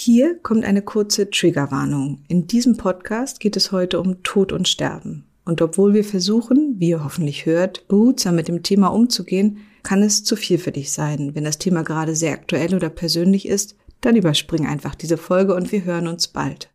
[0.00, 2.22] Hier kommt eine kurze Triggerwarnung.
[2.28, 5.26] In diesem Podcast geht es heute um Tod und Sterben.
[5.44, 10.22] Und obwohl wir versuchen, wie ihr hoffentlich hört, behutsam mit dem Thema umzugehen, kann es
[10.22, 11.34] zu viel für dich sein.
[11.34, 15.72] Wenn das Thema gerade sehr aktuell oder persönlich ist, dann überspring einfach diese Folge und
[15.72, 16.72] wir hören uns bald.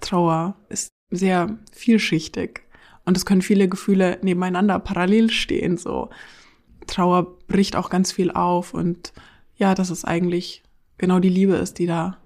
[0.00, 2.62] Trauer ist sehr vielschichtig
[3.04, 6.08] und es können viele Gefühle nebeneinander parallel stehen, so.
[6.86, 9.12] Trauer bricht auch ganz viel auf und
[9.56, 10.61] ja, das ist eigentlich
[11.02, 12.16] genau die Liebe ist, die da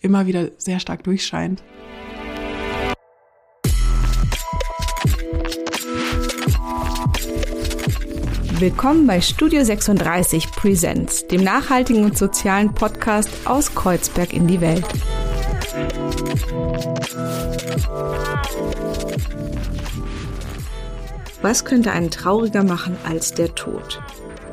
[0.00, 1.64] immer wieder sehr stark durchscheint.
[8.60, 14.86] Willkommen bei Studio 36 Presents, dem nachhaltigen und sozialen Podcast aus Kreuzberg in die Welt.
[21.42, 24.00] Was könnte einen trauriger machen als der Tod?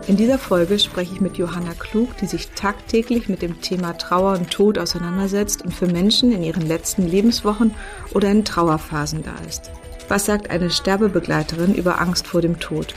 [0.07, 4.37] In dieser Folge spreche ich mit Johanna Klug, die sich tagtäglich mit dem Thema Trauer
[4.37, 7.75] und Tod auseinandersetzt und für Menschen in ihren letzten Lebenswochen
[8.13, 9.69] oder in Trauerphasen da ist.
[10.07, 12.95] Was sagt eine Sterbebegleiterin über Angst vor dem Tod?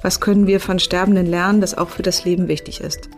[0.00, 3.10] Was können wir von Sterbenden lernen, das auch für das Leben wichtig ist?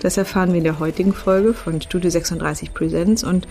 [0.00, 3.22] Das erfahren wir in der heutigen Folge von Studio 36 Presents.
[3.22, 3.46] Und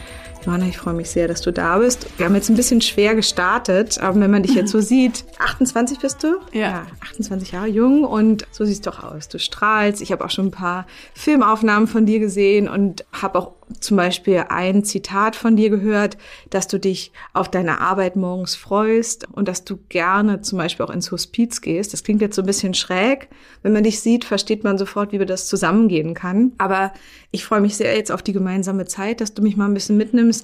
[0.47, 2.07] Johanna, ich freue mich sehr, dass du da bist.
[2.15, 5.99] Wir haben jetzt ein bisschen schwer gestartet, aber wenn man dich jetzt so sieht, 28
[5.99, 6.37] bist du?
[6.53, 6.61] Ja.
[6.61, 9.27] ja 28 Jahre jung und so siehst du auch aus.
[9.27, 10.01] Du strahlst.
[10.01, 14.45] Ich habe auch schon ein paar Filmaufnahmen von dir gesehen und habe auch zum Beispiel
[14.47, 16.17] ein Zitat von dir gehört,
[16.49, 20.89] dass du dich auf deine Arbeit morgens freust und dass du gerne zum Beispiel auch
[20.89, 21.91] ins Hospiz gehst.
[21.91, 23.27] Das klingt jetzt so ein bisschen schräg.
[23.63, 26.53] Wenn man dich sieht, versteht man sofort, wie wir das zusammengehen kann.
[26.57, 26.93] Aber
[27.31, 29.97] ich freue mich sehr jetzt auf die gemeinsame Zeit, dass du mich mal ein bisschen
[29.97, 30.36] mitnimmst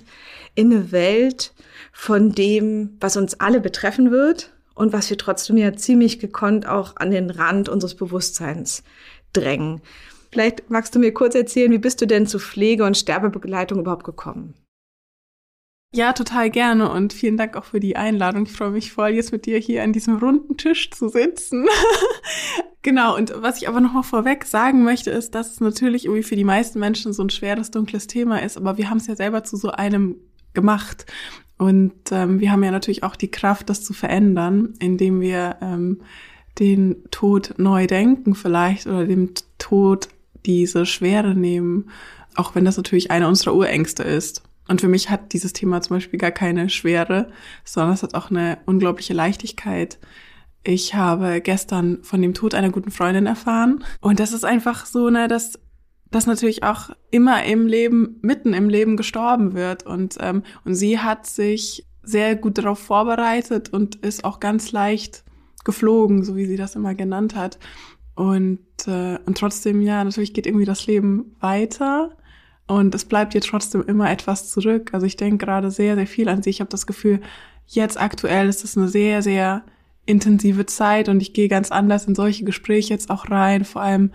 [0.55, 1.53] in eine Welt
[1.91, 6.95] von dem, was uns alle betreffen wird und was wir trotzdem ja ziemlich gekonnt auch
[6.97, 8.83] an den Rand unseres Bewusstseins
[9.33, 9.81] drängen.
[10.31, 14.03] Vielleicht magst du mir kurz erzählen, wie bist du denn zu Pflege- und Sterbebegleitung überhaupt
[14.03, 14.55] gekommen?
[15.95, 18.47] Ja, total gerne und vielen Dank auch für die Einladung.
[18.47, 21.67] Ich freue mich voll, jetzt mit dir hier an diesem runden Tisch zu sitzen.
[22.81, 26.23] genau, und was ich aber noch mal vorweg sagen möchte, ist, dass es natürlich irgendwie
[26.23, 29.15] für die meisten Menschen so ein schweres, dunkles Thema ist, aber wir haben es ja
[29.15, 30.15] selber zu so einem
[30.55, 31.05] gemacht.
[31.59, 36.01] Und ähm, wir haben ja natürlich auch die Kraft, das zu verändern, indem wir ähm,
[36.57, 40.09] den Tod neu denken vielleicht oder dem Tod
[40.47, 41.91] diese Schwere nehmen,
[42.33, 44.41] auch wenn das natürlich eine unserer Urängste ist.
[44.73, 47.29] Und für mich hat dieses Thema zum Beispiel gar keine Schwere,
[47.63, 49.99] sondern es hat auch eine unglaubliche Leichtigkeit.
[50.63, 53.83] Ich habe gestern von dem Tod einer guten Freundin erfahren.
[54.01, 55.59] Und das ist einfach so, ne, dass
[56.09, 59.85] das natürlich auch immer im Leben, mitten im Leben gestorben wird.
[59.85, 65.23] Und, ähm, und sie hat sich sehr gut darauf vorbereitet und ist auch ganz leicht
[65.63, 67.59] geflogen, so wie sie das immer genannt hat.
[68.15, 72.17] Und, äh, und trotzdem, ja, natürlich geht irgendwie das Leben weiter.
[72.73, 74.93] Und es bleibt ihr trotzdem immer etwas zurück.
[74.93, 76.49] Also ich denke gerade sehr, sehr viel an sie.
[76.49, 77.21] Ich habe das Gefühl,
[77.67, 79.63] jetzt aktuell ist es eine sehr, sehr
[80.07, 84.11] intensive Zeit und ich gehe ganz anders in solche Gespräche jetzt auch rein, vor allem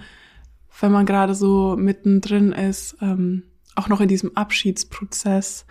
[0.81, 5.65] wenn man gerade so mittendrin ist, ähm, auch noch in diesem Abschiedsprozess.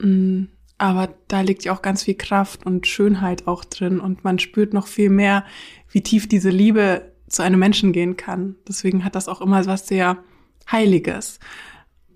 [0.00, 0.44] Mm,
[0.78, 4.72] aber da liegt ja auch ganz viel Kraft und Schönheit auch drin und man spürt
[4.72, 5.44] noch viel mehr,
[5.90, 8.56] wie tief diese Liebe zu einem Menschen gehen kann.
[8.66, 10.18] Deswegen hat das auch immer was sehr
[10.70, 11.38] Heiliges.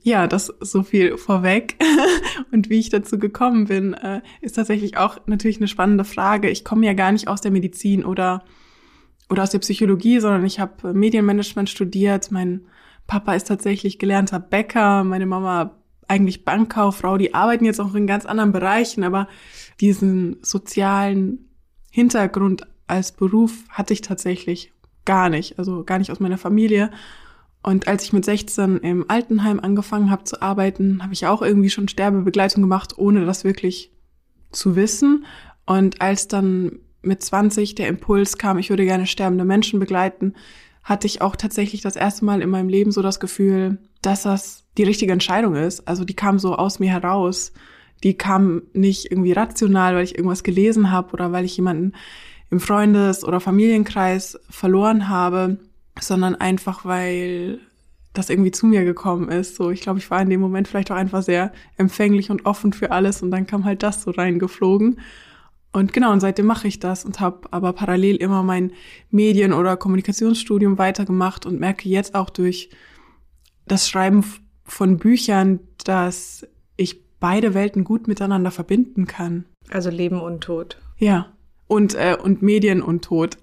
[0.02, 1.76] Ja, das so viel vorweg.
[2.52, 6.50] Und wie ich dazu gekommen bin, äh, ist tatsächlich auch natürlich eine spannende Frage.
[6.50, 8.44] Ich komme ja gar nicht aus der Medizin oder,
[9.30, 12.32] oder aus der Psychologie, sondern ich habe Medienmanagement studiert.
[12.32, 12.62] Mein
[13.06, 15.76] Papa ist tatsächlich gelernter Bäcker, meine Mama
[16.08, 17.16] eigentlich Bankkauffrau.
[17.16, 19.28] Die arbeiten jetzt auch in ganz anderen Bereichen, aber
[19.80, 21.48] diesen sozialen
[21.90, 24.72] Hintergrund als Beruf hatte ich tatsächlich
[25.04, 26.90] gar nicht, also gar nicht aus meiner Familie.
[27.62, 31.70] Und als ich mit 16 im Altenheim angefangen habe zu arbeiten, habe ich auch irgendwie
[31.70, 33.92] schon Sterbebegleitung gemacht, ohne das wirklich
[34.50, 35.24] zu wissen.
[35.64, 40.34] Und als dann mit 20 der Impuls kam, ich würde gerne sterbende Menschen begleiten,
[40.82, 44.64] hatte ich auch tatsächlich das erste Mal in meinem Leben so das Gefühl, dass das
[44.76, 45.86] die richtige Entscheidung ist.
[45.86, 47.52] Also die kam so aus mir heraus.
[48.02, 51.92] Die kam nicht irgendwie rational, weil ich irgendwas gelesen habe oder weil ich jemanden
[52.50, 55.58] im Freundes- oder Familienkreis verloren habe,
[56.00, 57.60] sondern einfach, weil
[58.12, 59.56] das irgendwie zu mir gekommen ist.
[59.56, 62.72] So, ich glaube, ich war in dem Moment vielleicht auch einfach sehr empfänglich und offen
[62.72, 65.00] für alles und dann kam halt das so reingeflogen.
[65.72, 68.72] Und genau, und seitdem mache ich das und habe aber parallel immer mein
[69.10, 72.68] Medien- oder Kommunikationsstudium weitergemacht und merke jetzt auch durch
[73.66, 74.22] das Schreiben
[74.64, 76.46] von Büchern, dass
[76.76, 79.46] ich beide Welten gut miteinander verbinden kann.
[79.70, 80.76] Also Leben und Tod.
[80.98, 81.32] Ja,
[81.68, 83.38] und, äh, und Medien und Tod.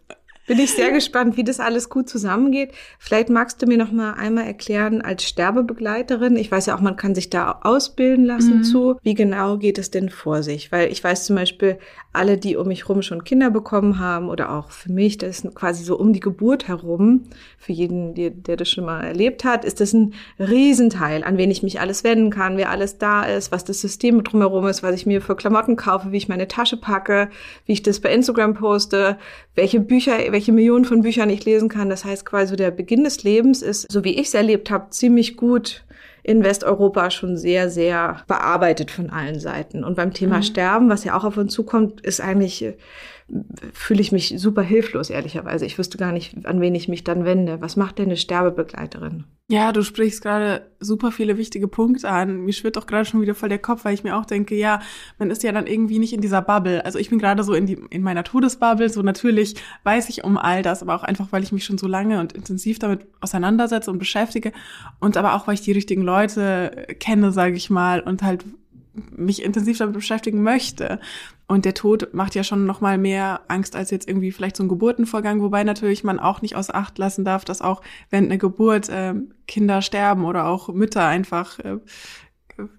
[0.50, 2.72] Bin ich sehr gespannt, wie das alles gut zusammengeht.
[2.98, 6.36] Vielleicht magst du mir noch mal einmal erklären als Sterbebegleiterin.
[6.38, 8.64] Ich weiß ja auch, man kann sich da ausbilden lassen mhm.
[8.64, 8.98] zu.
[9.04, 10.72] Wie genau geht es denn vor sich?
[10.72, 11.78] Weil ich weiß zum Beispiel,
[12.12, 15.56] alle, die um mich rum schon Kinder bekommen haben oder auch für mich, das ist
[15.56, 17.26] quasi so um die Geburt herum.
[17.60, 21.52] Für jeden, der, der das schon mal erlebt hat, ist das ein Riesenteil, an wen
[21.52, 24.96] ich mich alles wenden kann, wer alles da ist, was das System drumherum ist, was
[24.96, 27.30] ich mir für Klamotten kaufe, wie ich meine Tasche packe,
[27.66, 29.18] wie ich das bei Instagram poste,
[29.54, 31.90] welche Bücher, welche Millionen von Büchern ich lesen kann.
[31.90, 35.38] Das heißt quasi der Beginn des Lebens ist, so wie ich es erlebt habe, ziemlich
[35.38, 35.84] gut
[36.24, 39.84] in Westeuropa schon sehr, sehr bearbeitet von allen Seiten.
[39.84, 40.44] Und beim Thema mhm.
[40.44, 42.74] Sterben, was ja auch auf uns zukommt, ist eigentlich
[43.74, 45.66] fühle ich mich super hilflos, ehrlicherweise.
[45.66, 47.62] Ich wüsste gar nicht, an wen ich mich dann wende.
[47.62, 49.26] Was macht denn eine Sterbebegleiterin?
[49.52, 52.42] Ja, du sprichst gerade super viele wichtige Punkte an.
[52.42, 54.80] Mir schwirrt auch gerade schon wieder voll der Kopf, weil ich mir auch denke, ja,
[55.18, 56.86] man ist ja dann irgendwie nicht in dieser Bubble.
[56.86, 58.90] Also ich bin gerade so in, die, in meiner Todesbubble.
[58.90, 61.88] So natürlich weiß ich um all das, aber auch einfach, weil ich mich schon so
[61.88, 64.52] lange und intensiv damit auseinandersetze und beschäftige.
[65.00, 68.46] Und aber auch, weil ich die richtigen Leute kenne, sage ich mal, und halt
[68.94, 71.00] mich intensiv damit beschäftigen möchte.
[71.50, 74.62] Und der Tod macht ja schon noch mal mehr Angst als jetzt irgendwie vielleicht so
[74.62, 77.82] ein Geburtenvorgang, wobei natürlich man auch nicht aus Acht lassen darf, dass auch
[78.12, 79.16] während einer Geburt äh,
[79.48, 81.78] Kinder sterben oder auch Mütter einfach äh,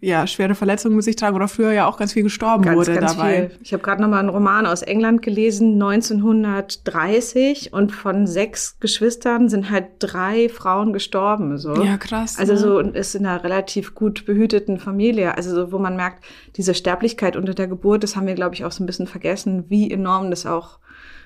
[0.01, 2.95] ja, schwere Verletzungen mit sich tragen oder früher ja auch ganz viel gestorben ganz, wurde
[2.95, 3.49] ganz dabei.
[3.49, 3.59] Viel.
[3.63, 9.49] Ich habe gerade noch mal einen Roman aus England gelesen, 1930 und von sechs Geschwistern
[9.49, 11.59] sind halt drei Frauen gestorben.
[11.59, 11.83] So.
[11.83, 12.39] Ja, krass.
[12.39, 12.59] Also ne?
[12.59, 15.37] so ist in einer relativ gut behüteten Familie.
[15.37, 16.25] Also so, wo man merkt,
[16.57, 19.65] diese Sterblichkeit unter der Geburt, das haben wir, glaube ich, auch so ein bisschen vergessen,
[19.69, 20.79] wie enorm das auch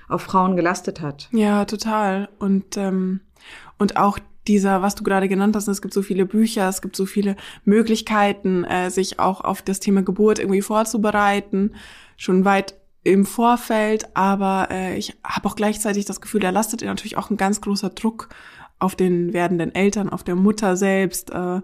[0.07, 1.29] auf Frauen gelastet hat.
[1.31, 2.29] Ja, total.
[2.37, 3.21] Und ähm,
[3.77, 6.95] und auch dieser, was du gerade genannt hast, es gibt so viele Bücher, es gibt
[6.95, 11.73] so viele Möglichkeiten, äh, sich auch auf das Thema Geburt irgendwie vorzubereiten,
[12.17, 17.17] schon weit im Vorfeld, aber äh, ich habe auch gleichzeitig das Gefühl, da lastet natürlich
[17.17, 18.29] auch ein ganz großer Druck
[18.79, 21.61] auf den werdenden Eltern, auf der Mutter selbst, äh,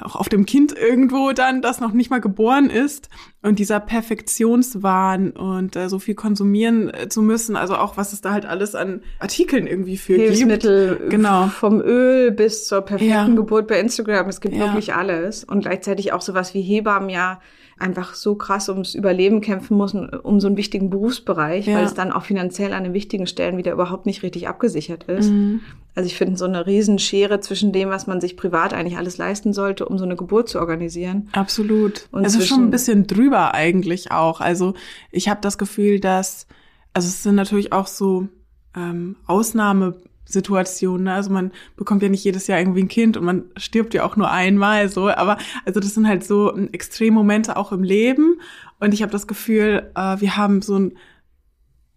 [0.00, 3.08] auch auf dem Kind irgendwo dann, das noch nicht mal geboren ist
[3.42, 8.20] und dieser Perfektionswahn und äh, so viel konsumieren äh, zu müssen, also auch was es
[8.20, 11.10] da halt alles an Artikeln irgendwie für Hilfsmittel, gibt.
[11.10, 11.48] Genau.
[11.48, 13.26] Vom Öl bis zur perfekten ja.
[13.26, 14.66] Geburt bei Instagram, es gibt ja.
[14.66, 17.40] wirklich alles und gleichzeitig auch sowas wie Hebammen ja
[17.78, 21.76] einfach so krass ums Überleben kämpfen muss, um so einen wichtigen Berufsbereich, ja.
[21.76, 25.30] weil es dann auch finanziell an den wichtigen Stellen wieder überhaupt nicht richtig abgesichert ist.
[25.30, 25.60] Mhm.
[25.94, 29.52] Also ich finde so eine Riesenschere zwischen dem, was man sich privat eigentlich alles leisten
[29.52, 31.28] sollte, um so eine Geburt zu organisieren.
[31.32, 32.08] Absolut.
[32.12, 34.40] Und es ist schon ein bisschen drüber eigentlich auch.
[34.40, 34.74] Also
[35.10, 36.46] ich habe das Gefühl, dass,
[36.94, 38.28] also es sind natürlich auch so
[38.74, 39.96] ähm, Ausnahme
[40.32, 41.04] Situation.
[41.04, 41.12] Ne?
[41.14, 44.16] Also man bekommt ja nicht jedes Jahr irgendwie ein Kind und man stirbt ja auch
[44.16, 45.08] nur einmal so.
[45.08, 48.40] Aber also das sind halt so ähm, Extremmomente auch im Leben.
[48.80, 50.92] Und ich habe das Gefühl, äh, wir haben so einen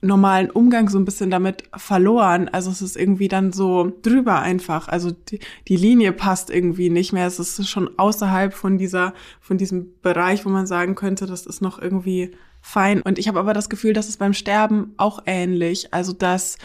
[0.02, 2.50] normalen Umgang so ein bisschen damit verloren.
[2.50, 4.88] Also es ist irgendwie dann so drüber einfach.
[4.88, 7.28] Also die, die Linie passt irgendwie nicht mehr.
[7.28, 11.62] Es ist schon außerhalb von dieser, von diesem Bereich, wo man sagen könnte, das ist
[11.62, 13.02] noch irgendwie fein.
[13.02, 15.94] Und ich habe aber das Gefühl, dass es beim Sterben auch ähnlich.
[15.94, 16.58] Also dass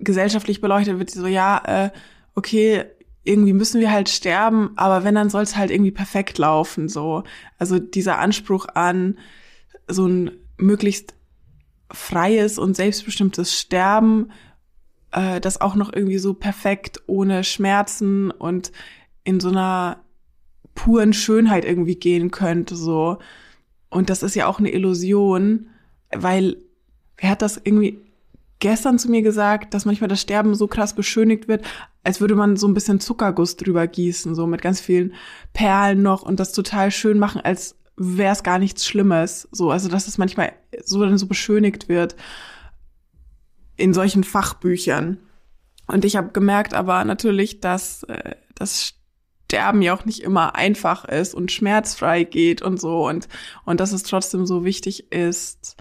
[0.00, 1.90] gesellschaftlich beleuchtet wird, so ja, äh,
[2.34, 2.84] okay,
[3.22, 7.22] irgendwie müssen wir halt sterben, aber wenn, dann soll es halt irgendwie perfekt laufen, so.
[7.58, 9.18] Also dieser Anspruch an
[9.86, 11.14] so ein möglichst
[11.92, 14.30] freies und selbstbestimmtes Sterben,
[15.12, 18.72] äh, das auch noch irgendwie so perfekt ohne Schmerzen und
[19.24, 20.02] in so einer
[20.74, 23.18] puren Schönheit irgendwie gehen könnte, so.
[23.90, 25.68] Und das ist ja auch eine Illusion,
[26.10, 26.56] weil
[27.18, 28.00] wer hat das irgendwie
[28.60, 31.64] gestern zu mir gesagt, dass manchmal das Sterben so krass beschönigt wird,
[32.04, 35.14] als würde man so ein bisschen Zuckerguss drüber gießen, so mit ganz vielen
[35.52, 39.48] Perlen noch und das total schön machen, als wäre es gar nichts Schlimmes.
[39.50, 40.52] So, also dass es manchmal
[40.84, 42.16] so dann so beschönigt wird
[43.76, 45.18] in solchen Fachbüchern.
[45.86, 48.94] Und ich habe gemerkt aber natürlich, dass äh, das
[49.46, 53.26] Sterben ja auch nicht immer einfach ist und schmerzfrei geht und so und
[53.64, 55.76] und dass es trotzdem so wichtig ist,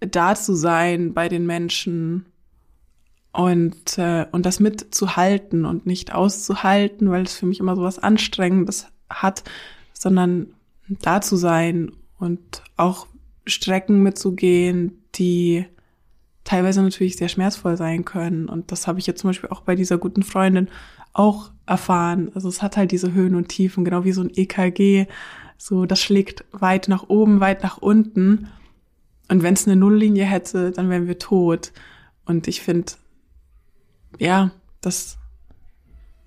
[0.00, 2.26] da zu sein bei den Menschen
[3.32, 7.98] und, äh, und das mitzuhalten und nicht auszuhalten, weil es für mich immer so was
[7.98, 9.44] Anstrengendes hat,
[9.92, 10.48] sondern
[10.88, 13.06] da zu sein und auch
[13.46, 15.66] Strecken mitzugehen, die
[16.44, 18.48] teilweise natürlich sehr schmerzvoll sein können.
[18.48, 20.68] Und das habe ich jetzt zum Beispiel auch bei dieser guten Freundin
[21.12, 22.30] auch erfahren.
[22.34, 25.06] Also es hat halt diese Höhen und Tiefen, genau wie so ein EKG.
[25.58, 28.48] So, das schlägt weit nach oben, weit nach unten.
[29.28, 31.72] Und wenn es eine Nulllinie hätte, dann wären wir tot.
[32.24, 32.92] Und ich finde,
[34.18, 35.18] ja, das,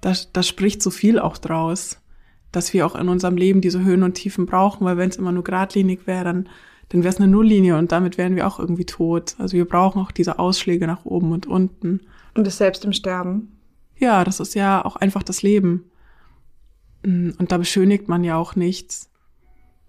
[0.01, 2.00] das, das spricht so viel auch draus,
[2.51, 5.32] dass wir auch in unserem Leben diese Höhen und Tiefen brauchen, weil wenn es immer
[5.32, 6.50] nur geradlinig wäre, dann,
[6.89, 9.36] dann wäre es eine Nulllinie und damit wären wir auch irgendwie tot.
[9.38, 12.01] Also wir brauchen auch diese Ausschläge nach oben und unten.
[12.36, 13.60] Und das selbst im Sterben.
[13.98, 15.91] Ja, das ist ja auch einfach das Leben.
[17.03, 19.10] Mm, und da beschönigt man ja auch nichts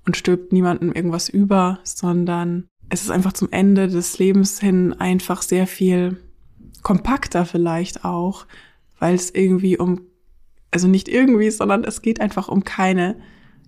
[0.04, 5.42] und stülpt niemandem irgendwas über, sondern es ist einfach zum Ende des Lebens hin einfach
[5.42, 6.18] sehr viel
[6.82, 8.46] kompakter vielleicht auch,
[8.98, 10.02] weil es irgendwie um,
[10.70, 13.16] also nicht irgendwie, sondern es geht einfach um keine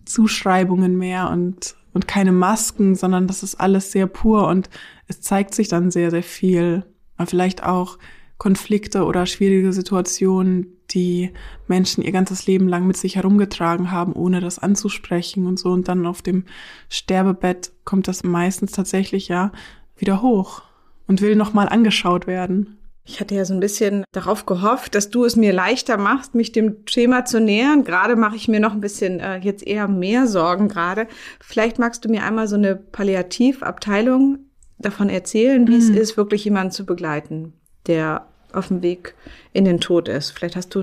[0.04, 4.68] Zuschreibungen mehr und, und keine Masken, sondern das ist alles sehr pur und
[5.06, 6.84] es zeigt sich dann sehr, sehr viel.
[7.16, 7.98] Aber vielleicht auch
[8.42, 11.30] Konflikte oder schwierige Situationen, die
[11.68, 15.70] Menschen ihr ganzes Leben lang mit sich herumgetragen haben, ohne das anzusprechen und so.
[15.70, 16.46] Und dann auf dem
[16.88, 19.52] Sterbebett kommt das meistens tatsächlich ja
[19.96, 20.62] wieder hoch
[21.06, 22.78] und will nochmal angeschaut werden.
[23.04, 26.50] Ich hatte ja so ein bisschen darauf gehofft, dass du es mir leichter machst, mich
[26.50, 27.84] dem Thema zu nähern.
[27.84, 31.06] Gerade mache ich mir noch ein bisschen äh, jetzt eher mehr Sorgen gerade.
[31.38, 34.40] Vielleicht magst du mir einmal so eine Palliativabteilung
[34.78, 35.78] davon erzählen, wie mhm.
[35.78, 37.52] es ist, wirklich jemanden zu begleiten,
[37.86, 39.14] der auf dem Weg
[39.52, 40.30] in den Tod ist.
[40.30, 40.80] Vielleicht hast du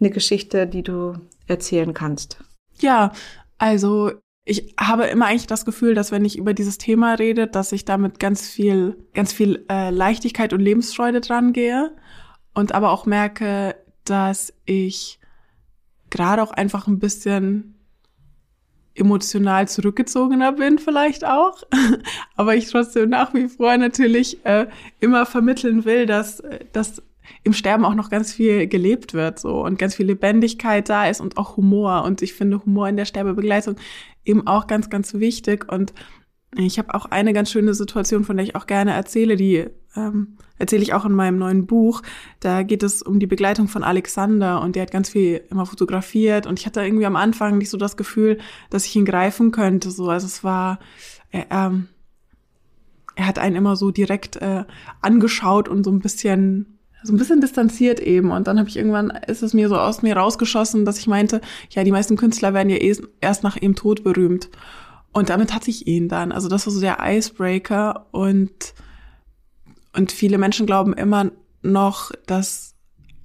[0.00, 1.14] eine Geschichte, die du
[1.46, 2.38] erzählen kannst.
[2.80, 3.12] Ja,
[3.58, 4.12] also
[4.44, 7.84] ich habe immer eigentlich das Gefühl, dass wenn ich über dieses Thema rede, dass ich
[7.84, 11.92] damit ganz viel, ganz viel äh, Leichtigkeit und Lebensfreude dran gehe
[12.52, 15.18] und aber auch merke, dass ich
[16.10, 17.73] gerade auch einfach ein bisschen
[18.94, 21.62] emotional zurückgezogener bin vielleicht auch,
[22.36, 24.66] aber ich trotzdem nach wie vor natürlich äh,
[25.00, 27.02] immer vermitteln will, dass, dass
[27.42, 31.20] im Sterben auch noch ganz viel gelebt wird so und ganz viel Lebendigkeit da ist
[31.20, 32.04] und auch Humor.
[32.04, 33.76] Und ich finde Humor in der Sterbebegleitung
[34.24, 35.70] eben auch ganz ganz wichtig.
[35.70, 35.92] Und
[36.56, 40.36] ich habe auch eine ganz schöne Situation, von der ich auch gerne erzähle, die ähm,
[40.58, 42.02] erzähle ich auch in meinem neuen Buch.
[42.40, 46.46] Da geht es um die Begleitung von Alexander und der hat ganz viel immer fotografiert
[46.46, 48.38] und ich hatte irgendwie am Anfang nicht so das Gefühl,
[48.70, 49.90] dass ich ihn greifen könnte.
[49.90, 50.78] So, also es war,
[51.30, 51.88] er, ähm,
[53.16, 54.64] er hat einen immer so direkt äh,
[55.00, 58.30] angeschaut und so ein bisschen so ein bisschen distanziert eben.
[58.30, 61.42] Und dann habe ich irgendwann, ist es mir so aus mir rausgeschossen, dass ich meinte,
[61.68, 64.48] ja, die meisten Künstler werden ja eh erst nach ihrem Tod berühmt.
[65.14, 66.32] Und damit hatte ich ihn dann.
[66.32, 68.74] Also das war so der Icebreaker und,
[69.94, 71.30] und viele Menschen glauben immer
[71.62, 72.74] noch, dass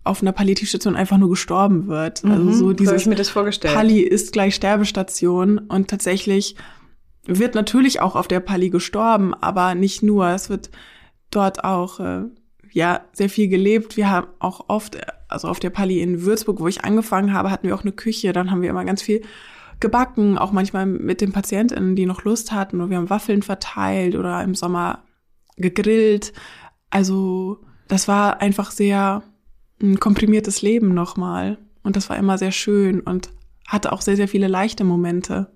[0.03, 2.24] auf einer Palliativstation einfach nur gestorben wird.
[2.24, 3.74] Also mhm, also so dieses so mir das vorgestellt.
[3.74, 6.55] Palli ist gleich Sterbestation und tatsächlich
[7.25, 10.27] wird natürlich auch auf der Palli gestorben, aber nicht nur.
[10.29, 10.69] Es wird
[11.31, 12.22] dort auch äh,
[12.72, 13.98] ja sehr viel gelebt.
[13.98, 17.67] Wir haben auch oft, also auf der Palli in Würzburg, wo ich angefangen habe, hatten
[17.67, 18.31] wir auch eine Küche.
[18.31, 19.22] Dann haben wir immer ganz viel
[19.79, 22.81] gebacken, auch manchmal mit den PatientInnen, die noch Lust hatten.
[22.81, 25.03] Und wir haben Waffeln verteilt oder im Sommer
[25.57, 26.33] gegrillt.
[26.89, 29.24] Also das war einfach sehr
[29.81, 31.57] ein komprimiertes Leben nochmal.
[31.83, 33.29] Und das war immer sehr schön und
[33.67, 35.51] hatte auch sehr, sehr viele leichte Momente.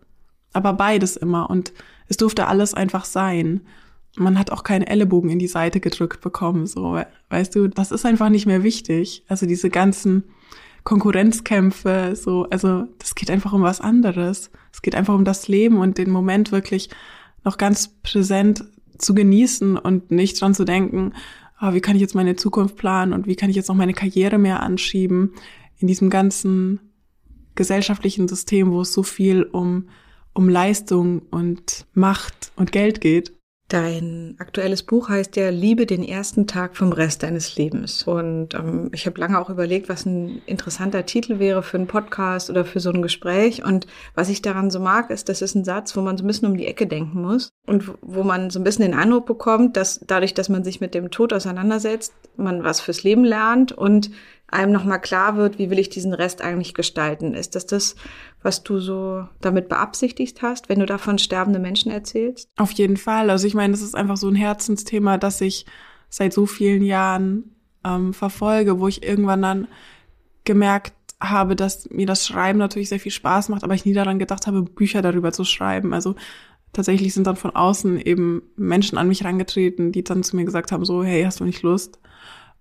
[0.53, 1.50] Aber beides immer.
[1.50, 1.74] Und
[2.08, 3.62] es durfte alles einfach sein.
[4.15, 7.01] Man hat auch keine Ellenbogen in die Seite gedrückt bekommen, so.
[7.30, 9.24] Weißt du, das ist einfach nicht mehr wichtig.
[9.27, 10.24] Also diese ganzen
[10.84, 14.52] Konkurrenzkämpfe, so, also das geht einfach um was anderes.
[14.72, 16.90] Es geht einfach um das Leben und den Moment wirklich
[17.44, 18.66] noch ganz präsent
[18.98, 21.13] zu genießen und nicht dran zu denken,
[21.62, 23.94] oh, wie kann ich jetzt meine Zukunft planen und wie kann ich jetzt noch meine
[23.94, 25.34] Karriere mehr anschieben
[25.78, 26.80] in diesem ganzen
[27.56, 29.90] gesellschaftlichen System, wo es so viel um,
[30.34, 33.34] um Leistung und Macht und Geld geht.
[33.70, 38.03] Dein aktuelles Buch heißt ja Liebe den ersten Tag vom Rest deines Lebens.
[38.03, 42.50] Und ähm, ich habe lange auch überlegt, was ein interessanter Titel wäre für einen Podcast
[42.50, 43.63] oder für so ein Gespräch.
[43.63, 46.27] Und was ich daran so mag, ist, das ist ein Satz, wo man so ein
[46.27, 49.77] bisschen um die Ecke denken muss und wo man so ein bisschen den Eindruck bekommt,
[49.77, 54.12] dass dadurch, dass man sich mit dem Tod auseinandersetzt, man was fürs Leben lernt und
[54.53, 57.33] einem nochmal klar wird, wie will ich diesen Rest eigentlich gestalten.
[57.33, 57.95] Ist das das,
[58.41, 62.50] was du so damit beabsichtigt hast, wenn du davon sterbende Menschen erzählst?
[62.57, 63.29] Auf jeden Fall.
[63.29, 65.65] Also ich meine, das ist einfach so ein Herzensthema, das ich
[66.10, 69.67] seit so vielen Jahren ähm, verfolge, wo ich irgendwann dann
[70.43, 74.19] gemerkt habe, dass mir das Schreiben natürlich sehr viel Spaß macht, aber ich nie daran
[74.19, 75.93] gedacht habe, Bücher darüber zu schreiben.
[75.93, 76.15] Also
[76.74, 80.72] tatsächlich sind dann von außen eben Menschen an mich herangetreten, die dann zu mir gesagt
[80.72, 82.00] haben, so, hey, hast du nicht Lust?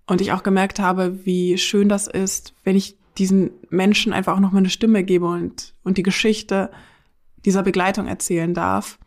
[0.05, 4.39] Und ich auch gemerkt habe, wie schön das ist, wenn ich diesen Menschen einfach auch
[4.39, 6.71] noch mal eine Stimme gebe und, und die Geschichte
[7.45, 8.99] dieser Begleitung erzählen darf.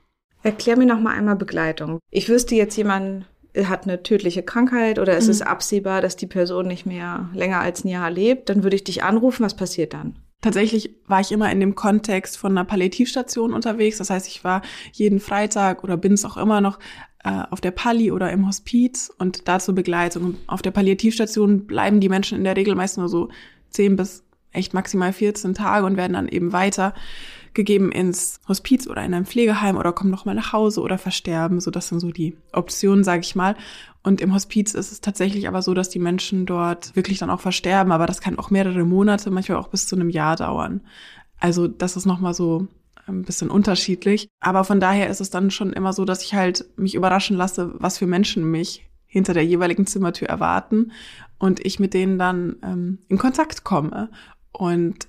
[0.42, 1.98] Erklär mir noch mal einmal Begleitung.
[2.10, 3.26] Ich wüsste jetzt jemand
[3.64, 5.30] hat eine tödliche Krankheit oder es mhm.
[5.30, 8.84] ist absehbar, dass die Person nicht mehr länger als ein Jahr lebt, dann würde ich
[8.84, 9.44] dich anrufen.
[9.44, 10.16] Was passiert dann?
[10.42, 13.98] Tatsächlich war ich immer in dem Kontext von einer Palliativstation unterwegs.
[13.98, 14.62] Das heißt, ich war
[14.92, 16.78] jeden Freitag oder bin es auch immer noch
[17.26, 20.36] äh, auf der Palli oder im Hospiz und dazu Begleitung.
[20.46, 23.30] Auf der Palliativstation bleiben die Menschen in der Regel meist nur so
[23.70, 26.94] zehn bis echt maximal 14 Tage und werden dann eben weiter
[27.52, 31.58] gegeben ins Hospiz oder in einem Pflegeheim oder kommen noch mal nach Hause oder versterben.
[31.58, 33.56] So, das sind so die Optionen, sage ich mal.
[34.04, 37.40] Und im Hospiz ist es tatsächlich aber so, dass die Menschen dort wirklich dann auch
[37.40, 37.90] versterben.
[37.90, 40.82] Aber das kann auch mehrere Monate, manchmal auch bis zu einem Jahr dauern.
[41.40, 42.68] Also das ist noch mal so
[43.06, 44.28] ein bisschen unterschiedlich.
[44.40, 47.72] Aber von daher ist es dann schon immer so, dass ich halt mich überraschen lasse,
[47.78, 50.92] was für Menschen mich hinter der jeweiligen Zimmertür erwarten
[51.38, 54.10] und ich mit denen dann ähm, in Kontakt komme.
[54.52, 55.08] Und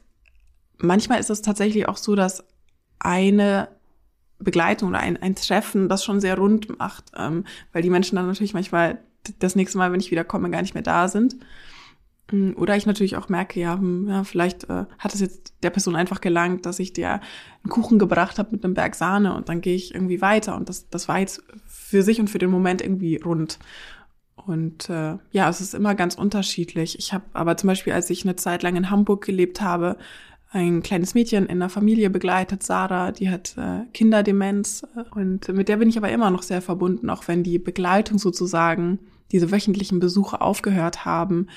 [0.77, 2.44] manchmal ist es tatsächlich auch so, dass
[3.00, 3.70] eine
[4.39, 8.27] Begleitung oder ein, ein Treffen das schon sehr rund macht, ähm, weil die Menschen dann
[8.27, 9.00] natürlich manchmal
[9.39, 11.36] das nächste Mal, wenn ich wieder komme, gar nicht mehr da sind.
[12.31, 15.69] Mm, oder ich natürlich auch merke, ja, hm, ja vielleicht äh, hat es jetzt der
[15.69, 17.22] Person einfach gelangt, dass ich dir
[17.63, 20.69] einen Kuchen gebracht habe mit einem Berg Sahne und dann gehe ich irgendwie weiter und
[20.69, 23.60] das, das war jetzt für sich und für den Moment irgendwie rund.
[24.36, 26.98] Und äh, ja, es ist immer ganz unterschiedlich.
[27.00, 29.98] Ich habe aber zum Beispiel, als ich eine Zeit lang in Hamburg gelebt habe,
[30.51, 35.77] ein kleines Mädchen in der Familie begleitet, Sarah, die hat äh, Kinderdemenz und mit der
[35.77, 39.00] bin ich aber immer noch sehr verbunden, auch wenn die Begleitung sozusagen,
[39.34, 41.48] diese wöchentlichen Besuche aufgehört haben,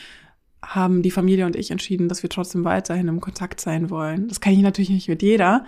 [0.64, 4.28] haben die Familie und ich entschieden, dass wir trotzdem weiterhin im Kontakt sein wollen.
[4.28, 5.64] Das kann ich natürlich nicht mit jeder,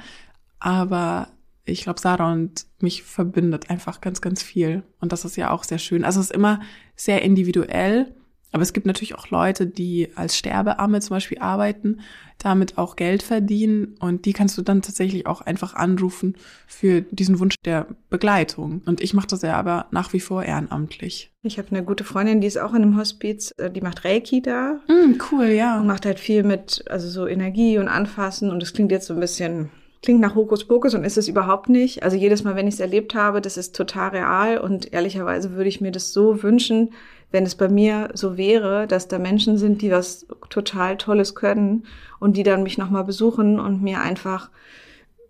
[0.58, 1.28] aber
[1.64, 4.82] ich glaube, Sarah und mich verbindet einfach ganz, ganz viel.
[5.00, 6.04] Und das ist ja auch sehr schön.
[6.04, 6.60] Also es ist immer
[6.96, 8.14] sehr individuell.
[8.52, 12.00] Aber es gibt natürlich auch Leute, die als Sterbeamme zum Beispiel arbeiten,
[12.38, 17.38] damit auch Geld verdienen und die kannst du dann tatsächlich auch einfach anrufen für diesen
[17.40, 18.82] Wunsch der Begleitung.
[18.84, 21.32] Und ich mache das ja aber nach wie vor ehrenamtlich.
[21.42, 24.42] Ich habe eine gute Freundin, die ist auch in einem Hospiz, äh, die macht Reiki
[24.42, 24.80] da.
[24.86, 25.80] Mm, cool, ja.
[25.80, 29.14] Und macht halt viel mit, also so Energie und Anfassen und das klingt jetzt so
[29.14, 29.70] ein bisschen
[30.02, 32.02] klingt nach Hokuspokus und ist es überhaupt nicht.
[32.02, 35.68] Also jedes Mal, wenn ich es erlebt habe, das ist total real und ehrlicherweise würde
[35.68, 36.90] ich mir das so wünschen,
[37.32, 41.84] wenn es bei mir so wäre, dass da Menschen sind, die was total Tolles können
[42.20, 44.50] und die dann mich nochmal besuchen und mir einfach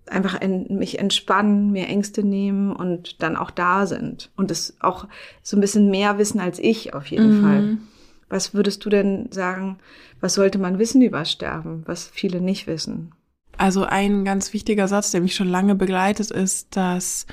[0.07, 5.07] einfach in, mich entspannen, mir Ängste nehmen und dann auch da sind und es auch
[5.43, 7.43] so ein bisschen mehr wissen als ich auf jeden mhm.
[7.43, 7.79] Fall.
[8.29, 9.79] Was würdest du denn sagen,
[10.21, 13.13] was sollte man wissen über Sterben, was viele nicht wissen?
[13.59, 17.27] Also ein ganz wichtiger Satz, der mich schon lange begleitet, ist, dass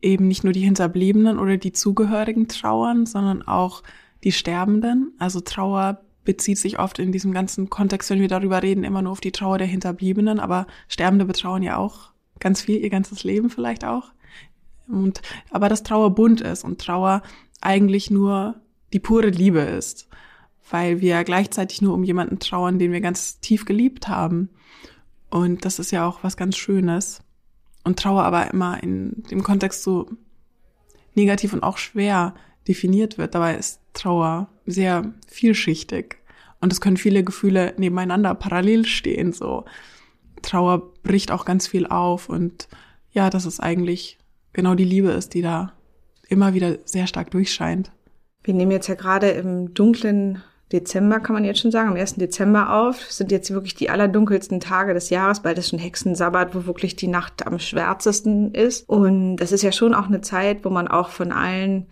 [0.00, 3.82] eben nicht nur die Hinterbliebenen oder die Zugehörigen trauern, sondern auch
[4.24, 5.12] die Sterbenden.
[5.18, 9.12] Also Trauer bezieht sich oft in diesem ganzen Kontext, wenn wir darüber reden, immer nur
[9.12, 13.50] auf die Trauer der Hinterbliebenen, aber Sterbende betrauern ja auch ganz viel, ihr ganzes Leben
[13.50, 14.12] vielleicht auch.
[14.88, 17.22] Und, aber dass Trauer bunt ist und Trauer
[17.60, 18.56] eigentlich nur
[18.92, 20.08] die pure Liebe ist,
[20.70, 24.50] weil wir gleichzeitig nur um jemanden trauern, den wir ganz tief geliebt haben.
[25.30, 27.22] Und das ist ja auch was ganz Schönes.
[27.82, 30.08] Und Trauer aber immer in dem Kontext so
[31.14, 32.34] negativ und auch schwer
[32.68, 33.34] definiert wird.
[33.34, 36.16] Dabei ist Trauer sehr vielschichtig.
[36.60, 39.64] Und es können viele Gefühle nebeneinander parallel stehen, so.
[40.42, 42.68] Trauer bricht auch ganz viel auf und
[43.12, 44.18] ja, dass es eigentlich
[44.52, 45.72] genau die Liebe ist, die da
[46.28, 47.90] immer wieder sehr stark durchscheint.
[48.42, 52.16] Wir nehmen jetzt ja gerade im dunklen Dezember, kann man jetzt schon sagen, am 1.
[52.16, 52.98] Dezember auf.
[52.98, 56.96] Das sind jetzt wirklich die allerdunkelsten Tage des Jahres, bald ist schon Hexensabbat, wo wirklich
[56.96, 58.88] die Nacht am schwärzesten ist.
[58.88, 61.86] Und das ist ja schon auch eine Zeit, wo man auch von allen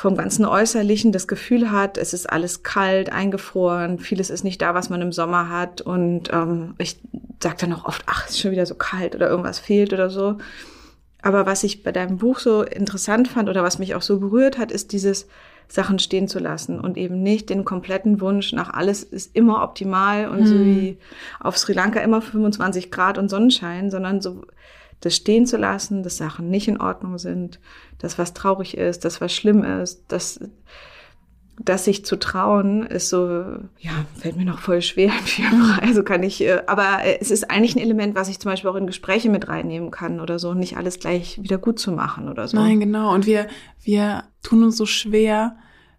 [0.00, 4.72] vom ganzen Äußerlichen das Gefühl hat, es ist alles kalt, eingefroren, vieles ist nicht da,
[4.72, 5.82] was man im Sommer hat.
[5.82, 6.98] Und ähm, ich
[7.42, 10.08] sage dann auch oft, ach, es ist schon wieder so kalt oder irgendwas fehlt oder
[10.08, 10.38] so.
[11.20, 14.56] Aber was ich bei deinem Buch so interessant fand oder was mich auch so berührt
[14.56, 15.28] hat, ist dieses
[15.68, 20.30] Sachen stehen zu lassen und eben nicht den kompletten Wunsch nach alles ist immer optimal
[20.30, 20.46] und mhm.
[20.46, 20.96] so wie
[21.40, 24.46] auf Sri Lanka immer 25 Grad und Sonnenschein, sondern so
[25.00, 27.58] das stehen zu lassen, dass Sachen nicht in Ordnung sind,
[27.98, 30.40] dass was traurig ist, dass was schlimm ist, dass
[31.62, 33.44] dass sich zu trauen ist so,
[33.78, 35.12] ja, fällt mir noch voll schwer.
[35.82, 38.76] Also kann ich, äh, aber es ist eigentlich ein Element, was ich zum Beispiel auch
[38.76, 42.48] in Gespräche mit reinnehmen kann oder so, nicht alles gleich wieder gut zu machen oder
[42.48, 42.56] so.
[42.56, 43.12] Nein, genau.
[43.12, 43.46] Und wir,
[43.82, 45.56] wir tun uns so schwer,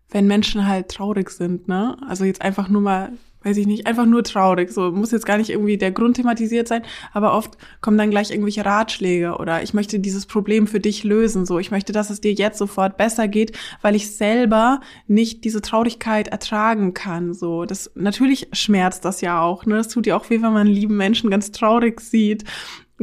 [0.09, 1.95] wenn Menschen halt traurig sind, ne?
[2.07, 3.11] Also jetzt einfach nur mal
[3.43, 4.71] weiß ich nicht, einfach nur traurig.
[4.71, 8.31] So muss jetzt gar nicht irgendwie der Grund thematisiert sein, aber oft kommen dann gleich
[8.31, 11.45] irgendwelche Ratschläge oder ich möchte dieses Problem für dich lösen.
[11.45, 15.61] So, ich möchte, dass es dir jetzt sofort besser geht, weil ich selber nicht diese
[15.61, 17.33] Traurigkeit ertragen kann.
[17.33, 19.65] So, das natürlich schmerzt das ja auch.
[19.65, 22.43] Ne, das tut ja auch weh, wenn man lieben Menschen ganz traurig sieht.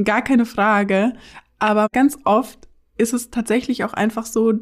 [0.03, 1.15] Gar keine Frage.
[1.59, 4.55] Aber ganz oft ist es tatsächlich auch einfach so,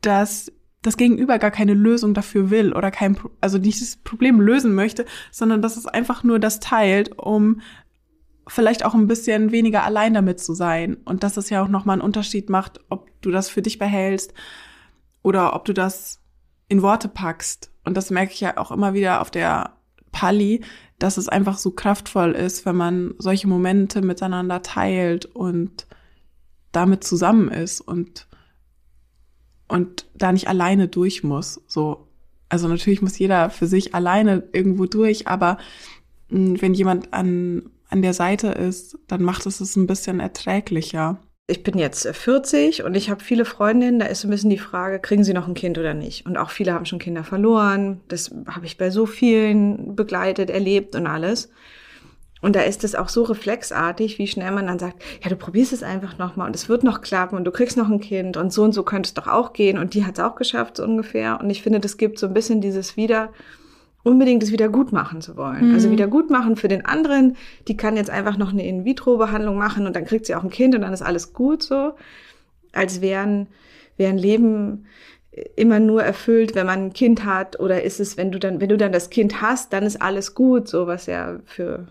[0.00, 0.52] dass
[0.86, 5.60] das Gegenüber gar keine Lösung dafür will oder kein, also dieses Problem lösen möchte, sondern
[5.60, 7.60] dass es einfach nur das teilt, um
[8.46, 10.96] vielleicht auch ein bisschen weniger allein damit zu sein.
[11.04, 14.32] Und dass es ja auch nochmal einen Unterschied macht, ob du das für dich behältst
[15.22, 16.20] oder ob du das
[16.68, 17.72] in Worte packst.
[17.84, 19.72] Und das merke ich ja auch immer wieder auf der
[20.12, 20.62] Palli,
[21.00, 25.86] dass es einfach so kraftvoll ist, wenn man solche Momente miteinander teilt und
[26.70, 28.28] damit zusammen ist und
[29.68, 31.60] und da nicht alleine durch muss.
[31.66, 32.06] So,
[32.48, 35.58] also natürlich muss jeder für sich alleine irgendwo durch, aber
[36.30, 41.18] hm, wenn jemand an an der Seite ist, dann macht es es ein bisschen erträglicher.
[41.48, 44.58] Ich bin jetzt 40 und ich habe viele Freundinnen, da ist so ein bisschen die
[44.58, 46.26] Frage, kriegen sie noch ein Kind oder nicht?
[46.26, 48.00] Und auch viele haben schon Kinder verloren.
[48.08, 51.50] Das habe ich bei so vielen begleitet, erlebt und alles.
[52.46, 55.72] Und da ist es auch so reflexartig, wie schnell man dann sagt, ja, du probierst
[55.72, 58.52] es einfach nochmal und es wird noch klappen und du kriegst noch ein Kind und
[58.52, 59.78] so und so könnte es doch auch gehen.
[59.78, 61.40] Und die hat es auch geschafft, so ungefähr.
[61.42, 63.32] Und ich finde, das gibt so ein bisschen dieses wieder,
[64.04, 65.70] unbedingt es wieder gut machen zu wollen.
[65.70, 65.74] Mhm.
[65.74, 67.36] Also wieder gut machen für den anderen.
[67.66, 70.76] Die kann jetzt einfach noch eine In-vitro-Behandlung machen und dann kriegt sie auch ein Kind
[70.76, 71.94] und dann ist alles gut so.
[72.70, 73.48] Als wären,
[73.96, 74.86] wären Leben
[75.56, 78.68] immer nur erfüllt, wenn man ein Kind hat oder ist es, wenn du dann, wenn
[78.68, 81.88] du dann das Kind hast, dann ist alles gut, so was ja für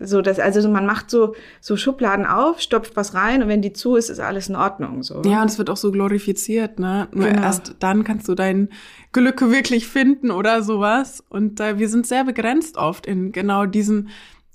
[0.00, 3.72] so, dass, also man macht so, so Schubladen auf, stopft was rein und wenn die
[3.72, 5.22] zu ist, ist alles in Ordnung, so.
[5.22, 7.08] Ja, und es wird auch so glorifiziert, ne?
[7.12, 7.42] Nur genau.
[7.42, 8.70] erst dann kannst du dein
[9.12, 11.22] Glück wirklich finden oder sowas.
[11.28, 14.08] Und äh, wir sind sehr begrenzt oft in genau diesen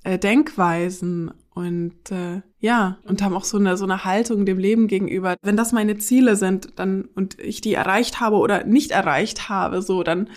[0.03, 4.88] äh, Denkweisen und äh, ja, und haben auch so eine so eine Haltung dem Leben
[4.88, 5.36] gegenüber.
[5.41, 9.81] Wenn das meine Ziele sind, dann und ich die erreicht habe oder nicht erreicht habe,
[9.81, 10.29] so dann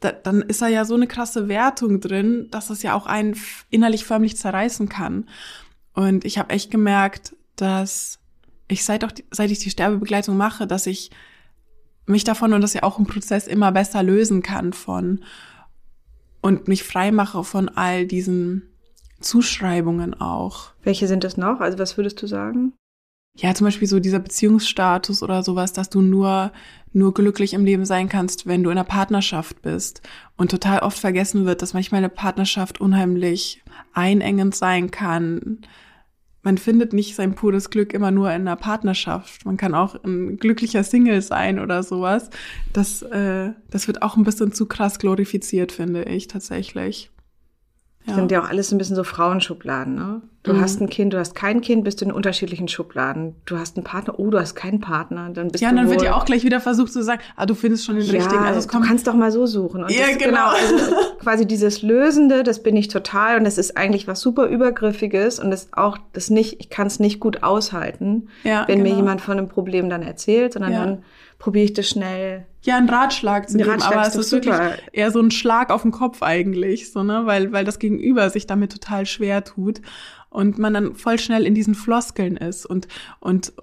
[0.00, 3.36] da, dann ist da ja so eine krasse Wertung drin, dass es ja auch einen
[3.70, 5.28] innerlich förmlich zerreißen kann.
[5.94, 8.18] Und ich habe echt gemerkt, dass
[8.68, 11.10] ich seit, auch, seit ich die Sterbebegleitung mache, dass ich
[12.06, 15.20] mich davon und das ja auch im Prozess immer besser lösen kann von
[16.40, 18.68] und mich frei mache von all diesen
[19.20, 20.70] Zuschreibungen auch.
[20.82, 21.60] Welche sind das noch?
[21.60, 22.72] Also was würdest du sagen?
[23.36, 26.52] Ja, zum Beispiel so dieser Beziehungsstatus oder sowas, dass du nur
[26.92, 30.02] nur glücklich im Leben sein kannst, wenn du in einer Partnerschaft bist.
[30.36, 33.62] Und total oft vergessen wird, dass manchmal eine Partnerschaft unheimlich
[33.92, 35.60] einengend sein kann.
[36.42, 39.44] Man findet nicht sein pures Glück immer nur in einer Partnerschaft.
[39.44, 42.30] Man kann auch ein glücklicher Single sein oder sowas.
[42.72, 47.10] Das, äh, das wird auch ein bisschen zu krass glorifiziert, finde ich tatsächlich.
[48.10, 48.16] Ja.
[48.16, 50.22] Sind ja auch alles ein bisschen so Frauenschubladen, ne?
[50.42, 50.60] Du mhm.
[50.62, 53.34] hast ein Kind, du hast kein Kind, bist du in unterschiedlichen Schubladen.
[53.44, 55.76] Du hast einen Partner, oh, du hast keinen Partner, dann bist ja, du.
[55.76, 58.06] Ja, dann wird ja auch gleich wieder versucht zu sagen, ah, du findest schon den
[58.06, 58.42] ja, richtigen.
[58.42, 59.84] Also es kommt, du kannst doch mal so suchen.
[59.84, 60.30] Und ja, das, genau.
[60.30, 64.46] genau also quasi dieses Lösende, das bin ich total und das ist eigentlich was super
[64.46, 68.90] Übergriffiges und das auch, das nicht, ich kann es nicht gut aushalten, ja, wenn genau.
[68.90, 71.02] mir jemand von einem Problem dann erzählt, sondern dann
[71.40, 74.44] probiere ich das schnell ja, einen Ratschlag zu geben, Ratschlag aber es ist super.
[74.44, 78.30] wirklich eher so ein Schlag auf den Kopf eigentlich, so, ne, weil, weil das Gegenüber
[78.30, 79.80] sich damit total schwer tut
[80.28, 82.86] und man dann voll schnell in diesen Floskeln ist und,
[83.18, 83.54] und,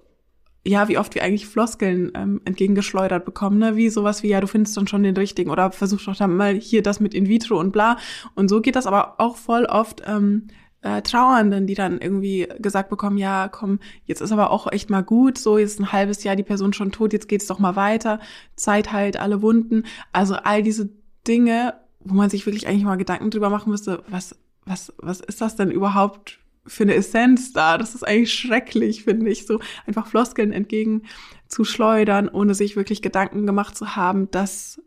[0.66, 3.78] ja, wie oft wir eigentlich Floskeln ähm, entgegengeschleudert bekommen, ne?
[3.78, 6.56] Wie sowas wie, ja, du findest dann schon den richtigen oder versuch doch dann mal
[6.56, 7.96] hier das mit in vitro und bla.
[8.36, 10.48] Und so geht das aber auch voll oft ähm,
[10.82, 15.04] äh, Trauernden, die dann irgendwie gesagt bekommen, ja, komm, jetzt ist aber auch echt mal
[15.04, 18.20] gut, so jetzt ein halbes Jahr die Person schon tot, jetzt geht's doch mal weiter,
[18.56, 19.84] Zeit heilt alle Wunden.
[20.14, 20.90] Also all diese
[21.28, 24.36] Dinge, wo man sich wirklich eigentlich mal Gedanken drüber machen müsste, was,
[24.66, 27.78] was, was ist das denn überhaupt für eine Essenz da?
[27.78, 31.04] Das ist eigentlich schrecklich, finde ich, so einfach Floskeln entgegen
[31.48, 34.82] zu schleudern, ohne sich wirklich Gedanken gemacht zu haben, dass,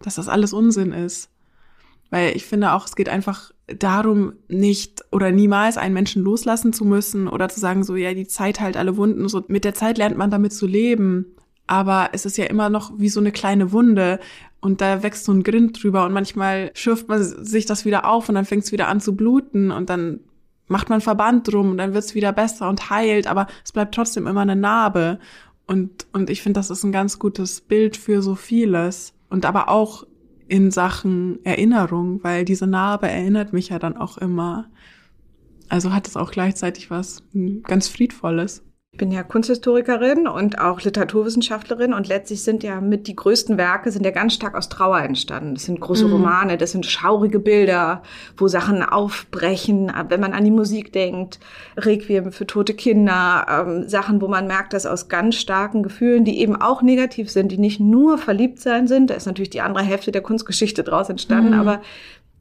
[0.00, 1.30] dass das alles Unsinn ist.
[2.10, 6.84] Weil ich finde auch, es geht einfach darum, nicht oder niemals einen Menschen loslassen zu
[6.84, 9.28] müssen oder zu sagen, so, ja, die Zeit halt alle Wunden.
[9.28, 11.26] So, mit der Zeit lernt man damit zu leben.
[11.66, 14.20] Aber es ist ja immer noch wie so eine kleine Wunde
[14.60, 18.28] und da wächst so ein Grind drüber und manchmal schürft man sich das wieder auf
[18.28, 20.20] und dann fängt es wieder an zu bluten und dann
[20.66, 23.94] macht man Verband drum und dann wird es wieder besser und heilt, aber es bleibt
[23.94, 25.18] trotzdem immer eine Narbe.
[25.66, 29.12] Und, und ich finde, das ist ein ganz gutes Bild für so vieles.
[29.28, 30.06] Und aber auch
[30.48, 34.70] in Sachen Erinnerung, weil diese Narbe erinnert mich ja dann auch immer.
[35.68, 37.22] Also hat es auch gleichzeitig was
[37.64, 38.62] ganz Friedvolles.
[38.98, 43.92] Ich bin ja Kunsthistorikerin und auch Literaturwissenschaftlerin und letztlich sind ja mit die größten Werke
[43.92, 45.54] sind ja ganz stark aus Trauer entstanden.
[45.54, 46.14] Das sind große mhm.
[46.14, 48.02] Romane, das sind schaurige Bilder,
[48.36, 51.38] wo Sachen aufbrechen, wenn man an die Musik denkt,
[51.76, 56.40] Requiem für tote Kinder, ähm, Sachen, wo man merkt, dass aus ganz starken Gefühlen, die
[56.40, 59.84] eben auch negativ sind, die nicht nur verliebt sein sind, da ist natürlich die andere
[59.84, 61.60] Hälfte der Kunstgeschichte draus entstanden, mhm.
[61.60, 61.82] aber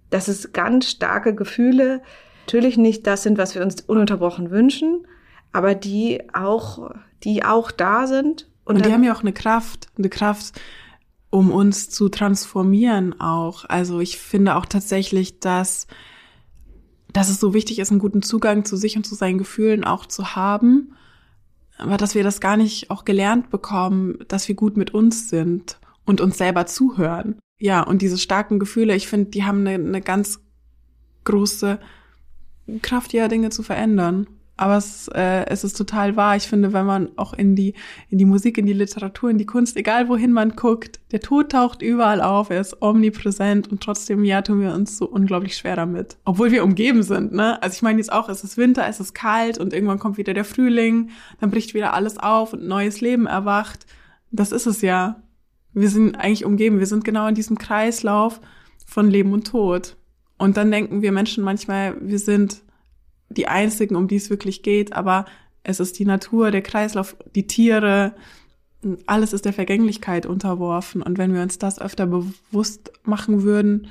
[0.10, 2.02] das ist ganz starke Gefühle,
[2.48, 5.06] natürlich nicht das sind, was wir uns ununterbrochen wünschen,
[5.52, 6.92] aber die auch,
[7.24, 8.48] die auch da sind.
[8.66, 10.60] Und, und die haben ja auch eine Kraft, eine Kraft,
[11.30, 13.66] um uns zu transformieren auch.
[13.66, 15.88] Also ich finde auch tatsächlich, dass,
[17.12, 20.06] dass es so wichtig ist, einen guten Zugang zu sich und zu seinen Gefühlen auch
[20.06, 20.94] zu haben.
[21.78, 25.80] Aber dass wir das gar nicht auch gelernt bekommen, dass wir gut mit uns sind
[26.06, 27.38] und uns selber zuhören.
[27.60, 30.40] Ja, und diese starken Gefühle, ich finde, die haben eine, eine ganz
[31.26, 31.80] große
[32.82, 34.28] Kraft, ja, Dinge zu verändern.
[34.60, 36.36] Aber es, äh, es ist total wahr.
[36.36, 37.76] Ich finde, wenn man auch in die,
[38.10, 41.52] in die Musik, in die Literatur, in die Kunst, egal wohin man guckt, der Tod
[41.52, 45.76] taucht überall auf, er ist omnipräsent und trotzdem, ja, tun wir uns so unglaublich schwer
[45.76, 46.18] damit.
[46.26, 47.62] Obwohl wir umgeben sind, ne?
[47.62, 50.34] Also ich meine jetzt auch, es ist Winter, es ist kalt und irgendwann kommt wieder
[50.34, 53.86] der Frühling, dann bricht wieder alles auf und neues Leben erwacht.
[54.32, 55.22] Das ist es ja.
[55.74, 58.42] Wir sind eigentlich umgeben, wir sind genau in diesem Kreislauf
[58.88, 59.96] von Leben und Tod.
[60.40, 62.64] Und dann denken wir Menschen manchmal, wir sind
[63.30, 65.26] die einzigen, um die es wirklich geht, aber
[65.64, 68.14] es ist die Natur, der Kreislauf, die Tiere,
[69.06, 71.02] alles ist der Vergänglichkeit unterworfen.
[71.02, 73.88] Und wenn wir uns das öfter bewusst machen würden,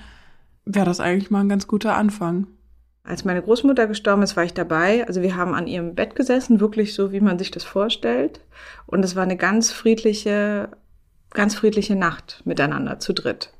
[0.64, 2.46] wäre das eigentlich mal ein ganz guter Anfang.
[3.04, 5.06] Als meine Großmutter gestorben ist, war ich dabei.
[5.06, 8.40] Also wir haben an ihrem Bett gesessen, wirklich so, wie man sich das vorstellt.
[8.86, 10.70] Und es war eine ganz friedliche,
[11.30, 13.52] ganz friedliche Nacht miteinander zu dritt.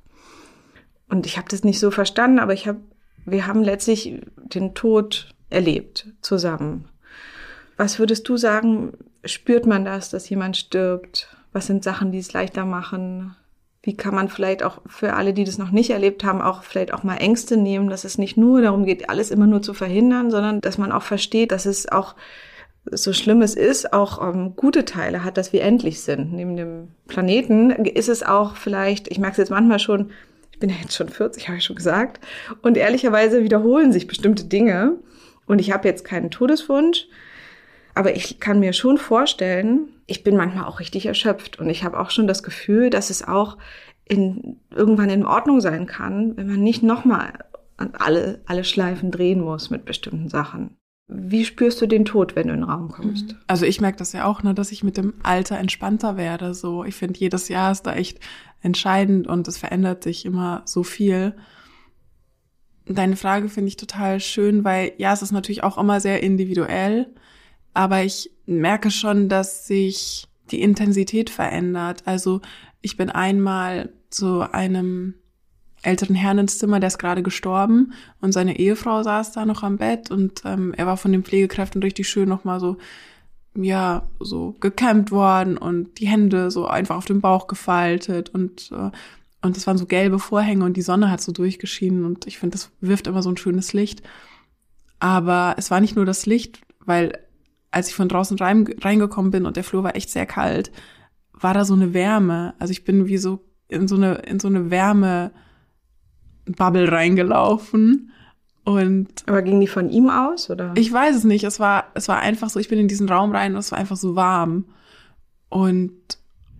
[1.08, 2.80] Und ich habe das nicht so verstanden, aber ich habe,
[3.24, 6.88] wir haben letztlich den Tod erlebt zusammen.
[7.76, 8.92] Was würdest du sagen,
[9.24, 11.28] spürt man das, dass jemand stirbt?
[11.52, 13.36] Was sind Sachen, die es leichter machen?
[13.82, 16.92] Wie kann man vielleicht auch für alle, die das noch nicht erlebt haben, auch vielleicht
[16.92, 20.30] auch mal Ängste nehmen, dass es nicht nur darum geht, alles immer nur zu verhindern,
[20.30, 22.16] sondern dass man auch versteht, dass es auch
[22.90, 26.32] so schlimm es ist, auch ähm, gute Teile hat, dass wir endlich sind.
[26.32, 30.10] Neben dem Planeten ist es auch vielleicht, ich merke es jetzt manchmal schon,
[30.52, 32.24] ich bin ja jetzt schon 40, habe ich schon gesagt,
[32.62, 34.94] und ehrlicherweise wiederholen sich bestimmte Dinge.
[35.46, 37.06] Und ich habe jetzt keinen Todeswunsch,
[37.94, 41.98] aber ich kann mir schon vorstellen, ich bin manchmal auch richtig erschöpft und ich habe
[41.98, 43.56] auch schon das Gefühl, dass es auch
[44.04, 47.32] in, irgendwann in Ordnung sein kann, wenn man nicht nochmal
[47.76, 50.76] alle, alle Schleifen drehen muss mit bestimmten Sachen.
[51.08, 53.28] Wie spürst du den Tod, wenn du in den Raum kommst?
[53.28, 53.38] Mhm.
[53.46, 56.52] Also ich merke das ja auch, ne, dass ich mit dem Alter entspannter werde.
[56.52, 58.18] So, ich finde, jedes Jahr ist da echt
[58.60, 61.34] entscheidend und es verändert sich immer so viel.
[62.88, 67.08] Deine Frage finde ich total schön, weil ja, es ist natürlich auch immer sehr individuell,
[67.74, 72.02] aber ich merke schon, dass sich die Intensität verändert.
[72.06, 72.40] Also
[72.80, 75.14] ich bin einmal zu einem
[75.82, 79.78] älteren Herrn ins Zimmer, der ist gerade gestorben und seine Ehefrau saß da noch am
[79.78, 82.76] Bett und ähm, er war von den Pflegekräften richtig schön nochmal so,
[83.54, 88.90] ja, so gekämmt worden und die Hände so einfach auf den Bauch gefaltet und äh,
[89.46, 92.56] und es waren so gelbe Vorhänge und die Sonne hat so durchgeschienen und ich finde,
[92.56, 94.02] das wirft immer so ein schönes Licht.
[94.98, 97.18] Aber es war nicht nur das Licht, weil
[97.70, 100.72] als ich von draußen rein, reingekommen bin und der Flur war echt sehr kalt,
[101.32, 102.54] war da so eine Wärme.
[102.58, 105.32] Also ich bin wie so in so eine, in so eine Wärme
[106.46, 108.12] Bubble reingelaufen.
[108.64, 110.72] Und Aber ging die von ihm aus, oder?
[110.76, 111.44] Ich weiß es nicht.
[111.44, 113.78] Es war, es war einfach so, ich bin in diesen Raum rein und es war
[113.78, 114.64] einfach so warm.
[115.48, 115.92] Und,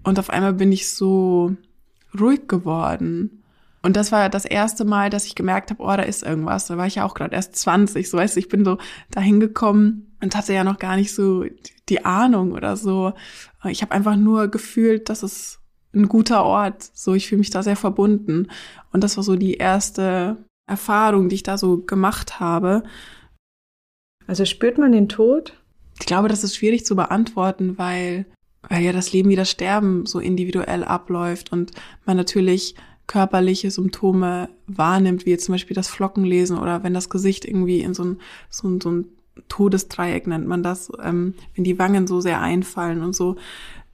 [0.05, 1.57] und auf einmal bin ich so,
[2.20, 3.42] ruhig geworden.
[3.83, 6.66] Und das war das erste Mal, dass ich gemerkt habe, oh, da ist irgendwas.
[6.66, 8.79] Da war ich ja auch gerade erst 20, so weißt du, ich bin so
[9.11, 11.44] dahin gekommen und hatte ja noch gar nicht so
[11.88, 13.12] die Ahnung oder so.
[13.64, 15.61] Ich habe einfach nur gefühlt, dass es
[15.94, 16.83] ein guter Ort.
[16.94, 18.48] So, ich fühle mich da sehr verbunden.
[18.92, 20.37] Und das war so die erste
[20.68, 22.83] Erfahrung, die ich da so gemacht habe.
[24.26, 25.55] Also spürt man den Tod?
[26.00, 28.26] Ich glaube, das ist schwierig zu beantworten, weil
[28.68, 31.72] weil ja das Leben wie das Sterben so individuell abläuft und
[32.05, 32.74] man natürlich
[33.07, 37.94] körperliche Symptome wahrnimmt, wie jetzt zum Beispiel das Flockenlesen oder wenn das Gesicht irgendwie in
[37.94, 38.18] so ein,
[38.50, 39.05] so ein, so ein
[39.48, 43.37] Todesdreieck nennt man das, ähm, wenn die Wangen so sehr einfallen und so.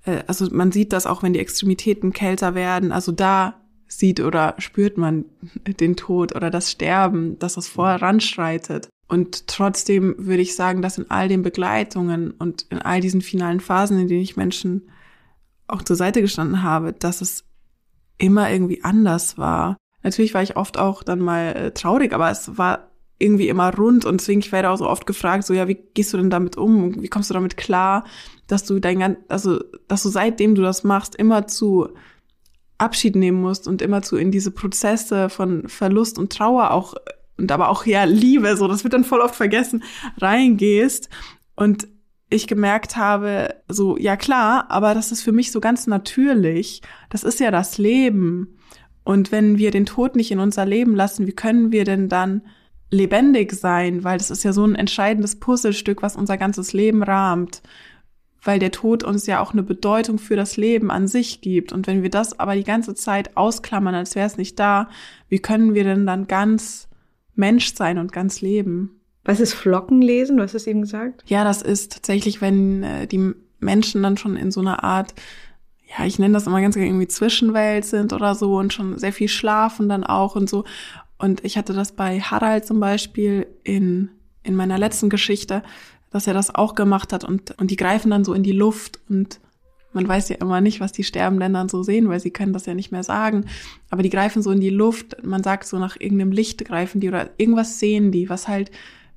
[0.04, 2.92] Äh, also man sieht das auch, wenn die Extremitäten kälter werden.
[2.92, 3.56] Also da
[3.86, 5.26] sieht oder spürt man
[5.66, 8.88] den Tod oder das Sterben, dass das voranschreitet.
[9.12, 13.60] Und trotzdem würde ich sagen, dass in all den Begleitungen und in all diesen finalen
[13.60, 14.88] Phasen, in denen ich Menschen
[15.66, 17.44] auch zur Seite gestanden habe, dass es
[18.16, 19.76] immer irgendwie anders war.
[20.02, 24.06] Natürlich war ich oft auch dann mal äh, traurig, aber es war irgendwie immer rund
[24.06, 26.56] und deswegen ich werde auch so oft gefragt, so ja, wie gehst du denn damit
[26.56, 27.02] um?
[27.02, 28.04] Wie kommst du damit klar,
[28.46, 31.90] dass du dein ganz, also dass du seitdem du das machst immer zu
[32.78, 36.94] Abschied nehmen musst und immer zu in diese Prozesse von Verlust und Trauer auch
[37.38, 39.82] und aber auch ja Liebe, so das wird dann voll oft vergessen,
[40.18, 41.08] reingehst
[41.54, 41.88] und
[42.32, 46.82] ich gemerkt habe, so ja klar, aber das ist für mich so ganz natürlich.
[47.10, 48.58] Das ist ja das Leben.
[49.04, 52.42] Und wenn wir den Tod nicht in unser Leben lassen, wie können wir denn dann
[52.90, 54.04] lebendig sein?
[54.04, 57.62] Weil das ist ja so ein entscheidendes Puzzlestück, was unser ganzes Leben rahmt.
[58.42, 61.72] Weil der Tod uns ja auch eine Bedeutung für das Leben an sich gibt.
[61.72, 64.88] Und wenn wir das aber die ganze Zeit ausklammern, als wäre es nicht da,
[65.28, 66.88] wie können wir denn dann ganz
[67.34, 69.00] Mensch sein und ganz leben.
[69.24, 70.36] Was ist Flockenlesen?
[70.36, 71.22] Du hast es eben gesagt.
[71.26, 75.14] Ja, das ist tatsächlich, wenn äh, die Menschen dann schon in so einer Art
[75.98, 79.12] ja, ich nenne das immer ganz gerne irgendwie Zwischenwelt sind oder so und schon sehr
[79.12, 80.64] viel schlafen dann auch und so.
[81.18, 84.10] Und ich hatte das bei Harald zum Beispiel in,
[84.42, 85.62] in meiner letzten Geschichte,
[86.10, 89.00] dass er das auch gemacht hat und, und die greifen dann so in die Luft
[89.08, 89.40] und
[89.92, 92.66] man weiß ja immer nicht, was die Sterbenden dann so sehen, weil sie können das
[92.66, 93.46] ja nicht mehr sagen.
[93.90, 97.08] Aber die greifen so in die Luft, man sagt so nach irgendeinem Licht greifen die
[97.08, 98.70] oder irgendwas sehen die, was halt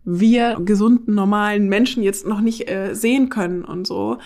[0.04, 4.18] wir gesunden, normalen Menschen jetzt noch nicht äh, sehen können und so.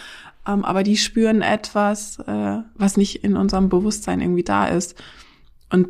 [0.47, 5.01] Ähm, aber die spüren etwas, äh, was nicht in unserem Bewusstsein irgendwie da ist.
[5.71, 5.87] Und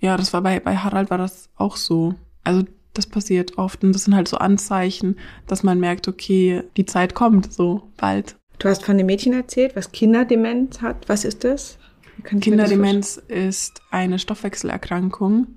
[0.00, 2.14] ja, das war bei, bei Harald war das auch so.
[2.44, 6.86] Also das passiert oft und das sind halt so Anzeichen, dass man merkt, okay, die
[6.86, 8.36] Zeit kommt so bald.
[8.58, 11.08] Du hast von dem Mädchen erzählt, was Kinderdemenz hat.
[11.08, 11.78] Was ist das?
[12.24, 15.48] Kinderdemenz das ist eine Stoffwechselerkrankung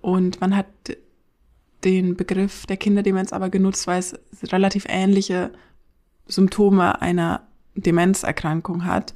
[0.00, 0.66] und man hat
[1.82, 4.14] den Begriff der Kinderdemenz aber genutzt, weil es
[4.52, 5.50] relativ ähnliche
[6.26, 9.14] Symptome einer Demenzerkrankung hat.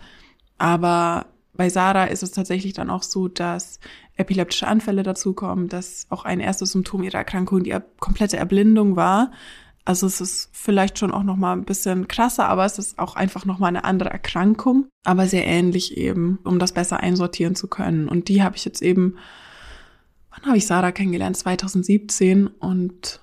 [0.58, 3.80] Aber bei Sarah ist es tatsächlich dann auch so, dass
[4.16, 9.32] epileptische Anfälle dazukommen, dass auch ein erstes Symptom ihrer Erkrankung die komplette Erblindung war.
[9.88, 13.16] Also es ist vielleicht schon auch noch mal ein bisschen krasser, aber es ist auch
[13.16, 17.68] einfach noch mal eine andere Erkrankung, aber sehr ähnlich eben, um das besser einsortieren zu
[17.68, 18.06] können.
[18.06, 19.16] Und die habe ich jetzt eben,
[20.28, 21.38] wann habe ich Sarah kennengelernt?
[21.38, 23.22] 2017 und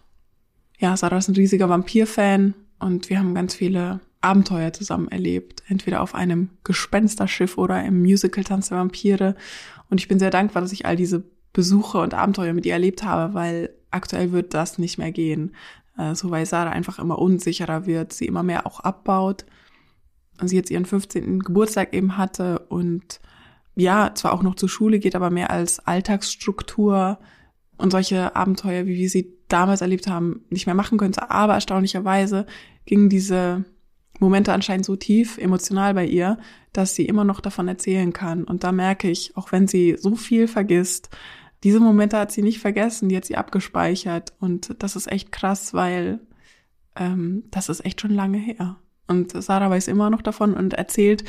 [0.80, 6.01] ja, Sarah ist ein riesiger Vampir-Fan und wir haben ganz viele Abenteuer zusammen erlebt, entweder
[6.01, 9.36] auf einem Gespensterschiff oder im Musical Tanz der Vampire.
[9.91, 11.21] Und ich bin sehr dankbar, dass ich all diese
[11.54, 15.51] Besuche und Abenteuer mit ihr erlebt habe, weil aktuell wird das nicht mehr gehen
[16.14, 19.46] so weil Sarah einfach immer unsicherer wird, sie immer mehr auch abbaut.
[20.42, 21.40] Und sie jetzt ihren 15.
[21.40, 23.22] Geburtstag eben hatte und
[23.76, 27.20] ja, zwar auch noch zur Schule geht, aber mehr als Alltagsstruktur
[27.78, 31.30] und solche Abenteuer, wie wir sie damals erlebt haben, nicht mehr machen könnte.
[31.30, 32.46] Aber erstaunlicherweise
[32.86, 33.66] gingen diese
[34.20, 36.38] Momente anscheinend so tief emotional bei ihr,
[36.72, 38.44] dass sie immer noch davon erzählen kann.
[38.46, 41.10] Und da merke ich, auch wenn sie so viel vergisst,
[41.63, 44.34] diese Momente hat sie nicht vergessen, die hat sie abgespeichert.
[44.39, 46.20] Und das ist echt krass, weil
[46.96, 48.78] ähm, das ist echt schon lange her.
[49.08, 51.24] Und Sarah weiß immer noch davon und erzählt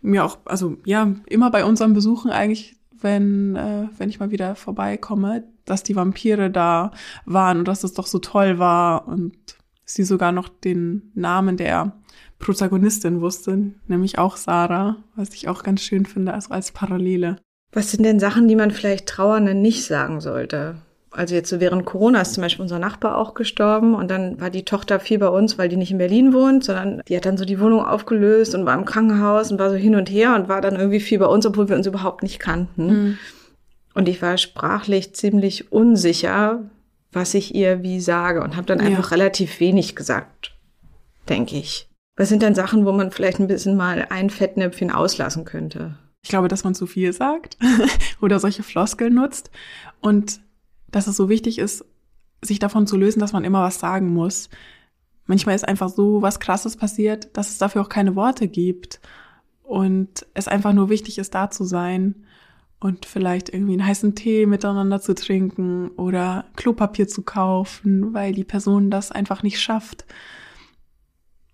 [0.00, 4.54] mir auch, also ja, immer bei unseren Besuchen eigentlich, wenn, äh, wenn ich mal wieder
[4.54, 6.92] vorbeikomme, dass die Vampire da
[7.24, 9.36] waren und dass es doch so toll war und
[9.84, 11.92] sie sogar noch den Namen der
[12.38, 17.36] Protagonistin wusste, nämlich auch Sarah, was ich auch ganz schön finde, also als Parallele.
[17.76, 20.76] Was sind denn Sachen, die man vielleicht Trauernden nicht sagen sollte?
[21.10, 24.48] Also jetzt so während Corona ist zum Beispiel unser Nachbar auch gestorben und dann war
[24.48, 27.36] die Tochter viel bei uns, weil die nicht in Berlin wohnt, sondern die hat dann
[27.36, 30.48] so die Wohnung aufgelöst und war im Krankenhaus und war so hin und her und
[30.48, 32.86] war dann irgendwie viel bei uns, obwohl wir uns überhaupt nicht kannten.
[32.86, 33.18] Mhm.
[33.92, 36.60] Und ich war sprachlich ziemlich unsicher,
[37.12, 38.86] was ich ihr wie sage und habe dann ja.
[38.86, 40.54] einfach relativ wenig gesagt,
[41.28, 41.90] denke ich.
[42.16, 45.98] Was sind dann Sachen, wo man vielleicht ein bisschen mal ein Fettnäpfchen auslassen könnte?
[46.26, 47.56] Ich glaube, dass man zu viel sagt
[48.20, 49.52] oder solche Floskeln nutzt
[50.00, 50.40] und
[50.90, 51.84] dass es so wichtig ist,
[52.42, 54.50] sich davon zu lösen, dass man immer was sagen muss.
[55.26, 59.00] Manchmal ist einfach so was Krasses passiert, dass es dafür auch keine Worte gibt
[59.62, 62.26] und es einfach nur wichtig ist, da zu sein
[62.80, 68.42] und vielleicht irgendwie einen heißen Tee miteinander zu trinken oder Klopapier zu kaufen, weil die
[68.42, 70.06] Person das einfach nicht schafft.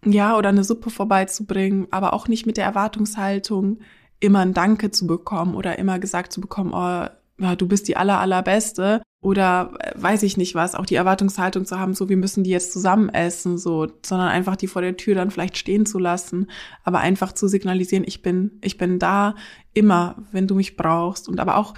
[0.03, 3.81] Ja, oder eine Suppe vorbeizubringen, aber auch nicht mit der Erwartungshaltung,
[4.23, 8.21] immer ein Danke zu bekommen oder immer gesagt zu bekommen, oh, du bist die aller,
[8.21, 12.45] allerbeste oder äh, weiß ich nicht was, auch die Erwartungshaltung zu haben, so wir müssen
[12.45, 15.99] die jetzt zusammen essen, so, sondern einfach die vor der Tür dann vielleicht stehen zu
[15.99, 16.49] lassen,
[16.85, 19.35] aber einfach zu signalisieren, ich bin, ich bin da
[19.75, 21.75] immer, wenn du mich brauchst und aber auch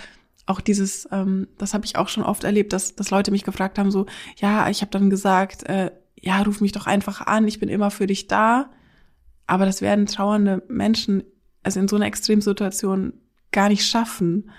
[0.47, 3.79] auch dieses, ähm, das habe ich auch schon oft erlebt, dass, dass Leute mich gefragt
[3.79, 4.05] haben, so,
[4.37, 7.91] ja, ich habe dann gesagt, äh, ja, ruf mich doch einfach an, ich bin immer
[7.91, 8.71] für dich da.
[9.47, 11.23] Aber das werden trauernde Menschen
[11.65, 13.15] also in so einer Extremsituation
[13.51, 14.51] gar nicht schaffen.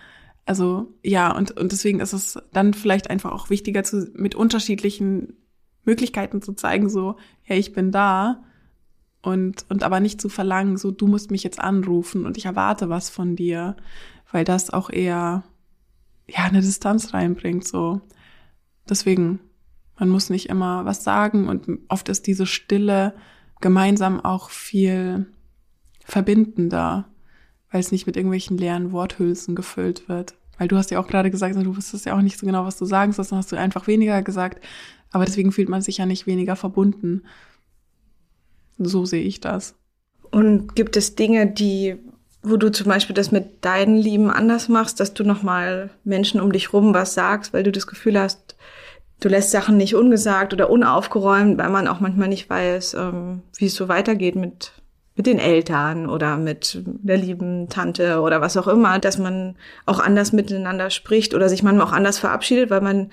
[0.46, 5.34] Also ja, und, und deswegen ist es dann vielleicht einfach auch wichtiger, zu, mit unterschiedlichen
[5.86, 8.44] Möglichkeiten zu zeigen, so, hey, ich bin da
[9.22, 12.90] und, und aber nicht zu verlangen, so, du musst mich jetzt anrufen und ich erwarte
[12.90, 13.76] was von dir,
[14.32, 15.44] weil das auch eher,
[16.28, 18.02] ja, eine Distanz reinbringt, so.
[18.90, 19.40] Deswegen,
[19.98, 23.14] man muss nicht immer was sagen und oft ist diese Stille
[23.62, 25.28] gemeinsam auch viel
[26.06, 27.06] verbindender,
[27.72, 30.36] weil es nicht mit irgendwelchen leeren Worthülsen gefüllt wird.
[30.58, 32.78] Weil du hast ja auch gerade gesagt, du wusstest ja auch nicht so genau, was
[32.78, 34.64] du sagen sollst, dann hast du einfach weniger gesagt.
[35.12, 37.24] Aber deswegen fühlt man sich ja nicht weniger verbunden.
[38.78, 39.76] So sehe ich das.
[40.32, 41.98] Und gibt es Dinge, die,
[42.44, 46.52] wo du zum Beispiel das mit deinen Lieben anders machst, dass du nochmal Menschen um
[46.52, 48.56] dich rum was sagst, weil du das Gefühl hast,
[49.20, 53.66] du lässt Sachen nicht ungesagt oder unaufgeräumt, weil man auch manchmal nicht weiß, ähm, wie
[53.66, 54.72] es so weitergeht mit
[55.16, 59.56] mit den Eltern oder mit der lieben Tante oder was auch immer, dass man
[59.86, 63.12] auch anders miteinander spricht oder sich manchmal auch anders verabschiedet, weil man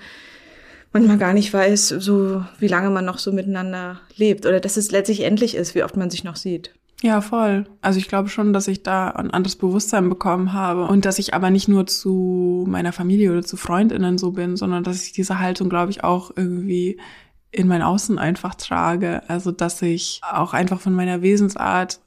[0.91, 4.91] manchmal gar nicht weiß, so wie lange man noch so miteinander lebt oder dass es
[4.91, 6.73] letztlich endlich ist, wie oft man sich noch sieht.
[7.01, 7.65] Ja, voll.
[7.81, 11.33] Also ich glaube schon, dass ich da ein anderes Bewusstsein bekommen habe und dass ich
[11.33, 15.39] aber nicht nur zu meiner Familie oder zu Freundinnen so bin, sondern dass ich diese
[15.39, 16.97] Haltung, glaube ich, auch irgendwie
[17.53, 19.21] in mein Außen einfach trage.
[19.29, 21.99] Also dass ich auch einfach von meiner Wesensart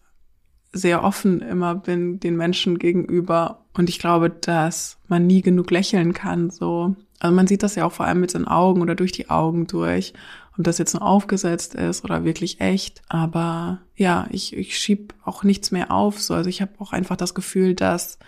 [0.72, 3.64] sehr offen immer bin den Menschen gegenüber.
[3.72, 6.50] Und ich glaube, dass man nie genug lächeln kann.
[6.50, 6.96] So.
[7.20, 9.66] Also man sieht das ja auch vor allem mit den Augen oder durch die Augen
[9.66, 10.12] durch.
[10.58, 13.02] Ob das jetzt nur aufgesetzt ist oder wirklich echt.
[13.08, 16.20] Aber ja, ich, ich schieb auch nichts mehr auf.
[16.20, 16.34] So.
[16.34, 18.18] Also ich habe auch einfach das Gefühl, dass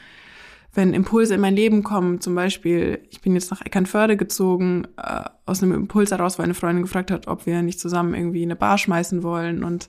[0.79, 5.25] wenn Impulse in mein Leben kommen, zum Beispiel, ich bin jetzt nach Eckernförde gezogen, äh,
[5.45, 8.55] aus einem Impuls heraus, weil eine Freundin gefragt hat, ob wir nicht zusammen irgendwie eine
[8.55, 9.89] Bar schmeißen wollen und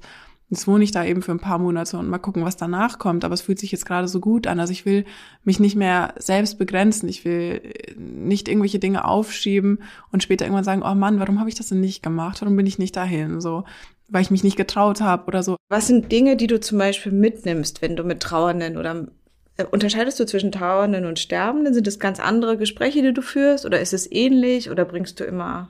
[0.52, 3.24] Jetzt wohne ich da eben für ein paar Monate und mal gucken, was danach kommt.
[3.24, 4.60] Aber es fühlt sich jetzt gerade so gut an.
[4.60, 5.06] Also ich will
[5.44, 7.08] mich nicht mehr selbst begrenzen.
[7.08, 11.56] Ich will nicht irgendwelche Dinge aufschieben und später irgendwann sagen, oh Mann, warum habe ich
[11.56, 12.42] das denn nicht gemacht?
[12.42, 13.42] Warum bin ich nicht dahin?
[13.42, 13.64] So,
[14.08, 15.56] weil ich mich nicht getraut habe oder so.
[15.70, 19.06] Was sind Dinge, die du zum Beispiel mitnimmst, wenn du mit Trauernden oder äh,
[19.72, 21.74] Unterscheidest du zwischen Trauernden und Sterbenden?
[21.74, 23.66] Sind das ganz andere Gespräche, die du führst?
[23.66, 24.70] Oder ist es ähnlich?
[24.70, 25.70] Oder bringst du immer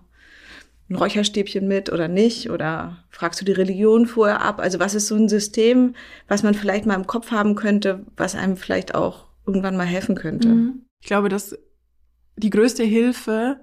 [0.89, 2.49] ein Räucherstäbchen mit oder nicht?
[2.49, 4.59] Oder fragst du die Religion vorher ab?
[4.59, 5.95] Also was ist so ein System,
[6.27, 10.15] was man vielleicht mal im Kopf haben könnte, was einem vielleicht auch irgendwann mal helfen
[10.15, 10.49] könnte?
[10.49, 10.85] Mhm.
[11.01, 11.57] Ich glaube, dass
[12.37, 13.59] die größte Hilfe,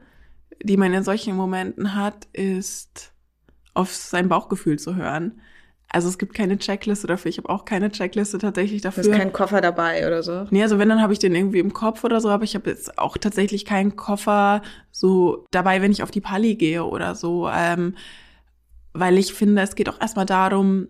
[0.62, 3.12] die man in solchen Momenten hat, ist
[3.74, 5.41] auf sein Bauchgefühl zu hören.
[5.97, 7.31] Also es gibt keine Checkliste dafür.
[7.31, 9.03] Ich habe auch keine Checkliste tatsächlich dafür.
[9.03, 10.47] Du hast keinen Koffer dabei oder so?
[10.51, 12.69] Nee, also wenn, dann habe ich den irgendwie im Kopf oder so, aber ich habe
[12.69, 17.49] jetzt auch tatsächlich keinen Koffer so dabei, wenn ich auf die Pali gehe oder so.
[17.49, 17.95] Ähm,
[18.93, 20.89] weil ich finde, es geht auch erstmal darum,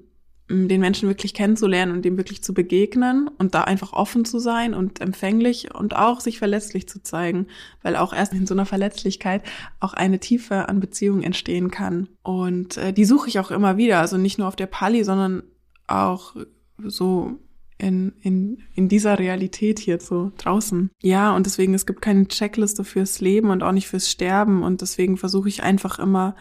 [0.48, 4.74] den Menschen wirklich kennenzulernen und dem wirklich zu begegnen und da einfach offen zu sein
[4.74, 7.48] und empfänglich und auch sich verletzlich zu zeigen,
[7.82, 9.42] weil auch erst in so einer Verletzlichkeit
[9.80, 12.08] auch eine Tiefe an Beziehungen entstehen kann.
[12.22, 15.42] Und äh, die suche ich auch immer wieder, also nicht nur auf der Pali, sondern
[15.88, 16.36] auch
[16.78, 17.40] so
[17.78, 20.90] in, in, in dieser Realität hier so draußen.
[21.02, 24.80] Ja, und deswegen, es gibt keine Checkliste fürs Leben und auch nicht fürs Sterben und
[24.80, 26.36] deswegen versuche ich einfach immer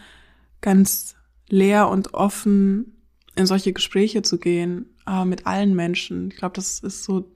[0.60, 1.16] ganz
[1.48, 2.95] leer und offen
[3.36, 6.30] in solche Gespräche zu gehen, äh, mit allen Menschen.
[6.30, 7.30] Ich glaube, das ist so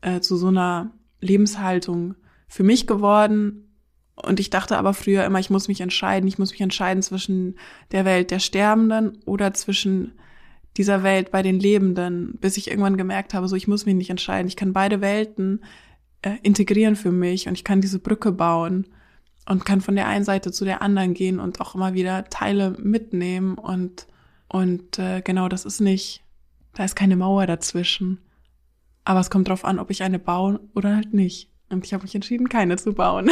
[0.00, 0.90] äh, zu so einer
[1.20, 2.14] Lebenshaltung
[2.48, 3.66] für mich geworden.
[4.14, 6.26] Und ich dachte aber früher immer, ich muss mich entscheiden.
[6.26, 7.56] Ich muss mich entscheiden zwischen
[7.92, 10.12] der Welt der Sterbenden oder zwischen
[10.76, 14.10] dieser Welt bei den Lebenden, bis ich irgendwann gemerkt habe, so ich muss mich nicht
[14.10, 14.48] entscheiden.
[14.48, 15.64] Ich kann beide Welten
[16.22, 18.86] äh, integrieren für mich und ich kann diese Brücke bauen
[19.48, 22.76] und kann von der einen Seite zu der anderen gehen und auch immer wieder Teile
[22.78, 24.06] mitnehmen und
[24.52, 26.22] und äh, genau, das ist nicht,
[26.74, 28.18] da ist keine Mauer dazwischen.
[29.04, 31.48] Aber es kommt drauf an, ob ich eine baue oder halt nicht.
[31.68, 33.30] Und ich habe mich entschieden, keine zu bauen.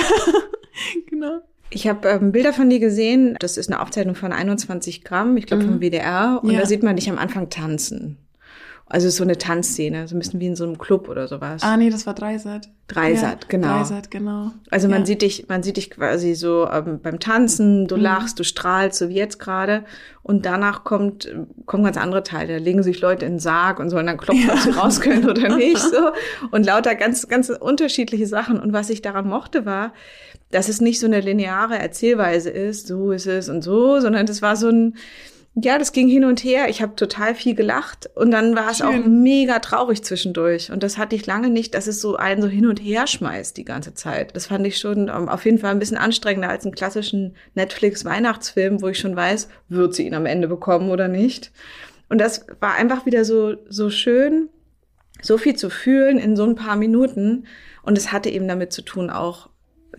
[1.11, 1.41] genau.
[1.71, 3.37] Ich habe ähm, Bilder von dir gesehen.
[3.41, 5.69] Das ist eine Aufzeichnung von 21 Gramm, ich glaube mhm.
[5.69, 6.41] vom WDR.
[6.43, 6.61] Und ja.
[6.61, 8.17] da sieht man dich am Anfang tanzen.
[8.91, 11.63] Also so eine Tanzszene, so ein bisschen wie in so einem Club oder sowas.
[11.63, 12.71] Ah, nee, das war Dreisat.
[12.87, 13.79] Dreisat, ja, genau.
[13.79, 14.51] Dreisat, genau.
[14.71, 15.07] Also man ja.
[15.07, 18.03] sieht dich, man sieht dich quasi so ähm, beim Tanzen, du mhm.
[18.03, 19.85] lachst, du strahlst, so wie jetzt gerade.
[20.23, 21.31] Und danach kommt,
[21.67, 22.55] kommen ganz andere Teile.
[22.55, 24.55] Da legen sich Leute in den Sarg und sollen dann klopfen, ja.
[24.55, 25.79] ob sie raus können oder nicht.
[25.79, 26.13] So.
[26.51, 28.59] Und lauter ganz, ganz unterschiedliche Sachen.
[28.59, 29.93] Und was ich daran mochte, war,
[30.51, 34.41] dass es nicht so eine lineare Erzählweise ist, so ist es und so, sondern das
[34.41, 34.97] war so ein,
[35.61, 36.69] ja, das ging hin und her.
[36.69, 40.71] Ich habe total viel gelacht und dann war es auch mega traurig zwischendurch.
[40.71, 43.57] Und das hatte ich lange nicht, dass es so einen so hin und her schmeißt
[43.57, 44.37] die ganze Zeit.
[44.37, 47.35] Das fand ich schon um, ähm, auf jeden Fall ein bisschen anstrengender als einen klassischen
[47.55, 51.51] Netflix-Weihnachtsfilm, wo ich schon weiß, wird sie ihn am Ende bekommen oder nicht.
[52.09, 54.49] Und das war einfach wieder so, so schön,
[55.23, 57.47] so viel zu fühlen in so ein paar Minuten.
[57.83, 59.49] Und es hatte eben damit zu tun, auch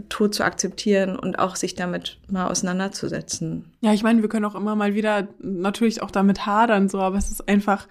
[0.07, 3.65] Tod zu akzeptieren und auch sich damit mal auseinanderzusetzen.
[3.81, 7.17] Ja, ich meine, wir können auch immer mal wieder natürlich auch damit hadern, so, aber
[7.17, 7.87] es ist einfach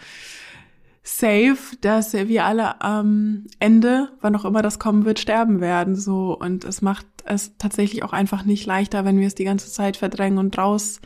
[1.03, 6.37] safe, dass wir alle am Ende, wann auch immer das kommen wird, sterben werden, so.
[6.39, 9.97] Und es macht es tatsächlich auch einfach nicht leichter, wenn wir es die ganze Zeit
[9.97, 11.01] verdrängen und raus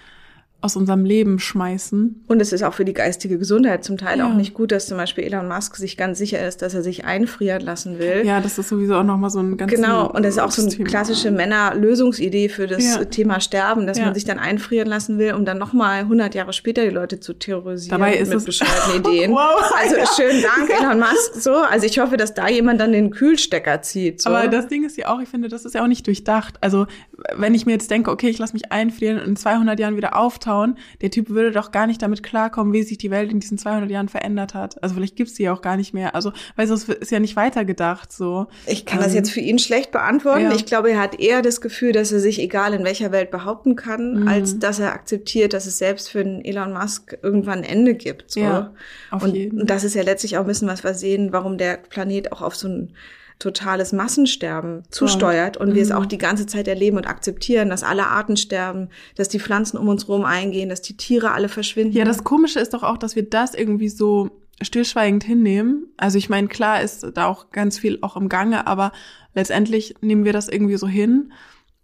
[0.63, 2.25] aus unserem Leben schmeißen.
[2.29, 4.29] Und es ist auch für die geistige Gesundheit zum Teil ja.
[4.29, 7.05] auch nicht gut, dass zum Beispiel Elon Musk sich ganz sicher ist, dass er sich
[7.05, 8.23] einfrieren lassen will.
[8.25, 10.63] Ja, das ist sowieso auch nochmal so ein ganz Genau, und das ist auch so
[10.63, 13.05] eine klassische Männerlösungsidee für das ja.
[13.05, 14.05] Thema Sterben, dass ja.
[14.05, 17.35] man sich dann einfrieren lassen will, um dann nochmal 100 Jahre später die Leute zu
[17.35, 19.33] terrorisieren Dabei ist mit es bescheuerten Ideen.
[19.33, 19.73] wow.
[19.81, 21.35] Also schönen Dank, Elon Musk.
[21.35, 24.23] So, also ich hoffe, dass da jemand dann den Kühlstecker zieht.
[24.23, 24.31] So.
[24.31, 26.59] Aber das Ding ist ja auch, ich finde, das ist ja auch nicht durchdacht.
[26.61, 26.87] Also
[27.35, 30.17] wenn ich mir jetzt denke, okay, ich lasse mich einfrieren und in 200 Jahren wieder
[30.17, 33.41] auftauchen, draufhauen, der Typ würde doch gar nicht damit klarkommen, wie sich die Welt in
[33.41, 34.83] diesen 200 Jahren verändert hat.
[34.83, 36.15] Also vielleicht gibt's die ja auch gar nicht mehr.
[36.15, 38.47] Also, weil es ist ja nicht weitergedacht, so.
[38.67, 40.45] Ich kann ähm, das jetzt für ihn schlecht beantworten.
[40.45, 40.55] Ja.
[40.55, 43.77] Ich glaube, er hat eher das Gefühl, dass er sich egal in welcher Welt behaupten
[43.77, 44.29] kann, mhm.
[44.29, 48.31] als dass er akzeptiert, dass es selbst für einen Elon Musk irgendwann ein Ende gibt.
[48.31, 48.41] So.
[48.41, 48.73] Ja,
[49.11, 49.61] auf und, jeden.
[49.61, 52.43] und das ist ja letztlich auch ein bisschen, was wir sehen, warum der Planet auch
[52.43, 52.95] auf so ein
[53.43, 55.75] totales Massensterben zusteuert und mhm.
[55.75, 56.09] wir es auch mhm.
[56.09, 60.07] die ganze Zeit erleben und akzeptieren, dass alle Arten sterben, dass die Pflanzen um uns
[60.07, 61.97] herum eingehen, dass die Tiere alle verschwinden.
[61.97, 64.31] Ja, das Komische ist doch auch, dass wir das irgendwie so
[64.61, 65.87] stillschweigend hinnehmen.
[65.97, 68.93] Also ich meine, klar ist da auch ganz viel auch im Gange, aber
[69.35, 71.33] letztendlich nehmen wir das irgendwie so hin.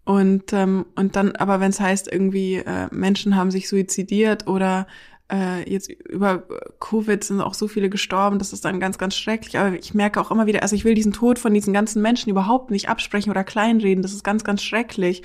[0.05, 4.87] Und, ähm, und dann, aber wenn es heißt, irgendwie äh, Menschen haben sich suizidiert oder
[5.31, 6.45] äh, jetzt über
[6.81, 9.59] Covid sind auch so viele gestorben, das ist dann ganz, ganz schrecklich.
[9.59, 12.31] Aber ich merke auch immer wieder, also ich will diesen Tod von diesen ganzen Menschen
[12.31, 14.03] überhaupt nicht absprechen oder kleinreden.
[14.03, 15.23] Das ist ganz, ganz schrecklich.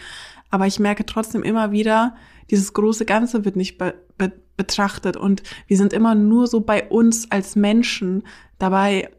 [0.49, 2.15] Aber ich merke trotzdem immer wieder,
[2.51, 6.87] dieses große Ganze wird nicht be be betrachtet und wir sind immer nur so bei
[6.87, 8.21] uns als Menschen.
[8.59, 9.09] Dabei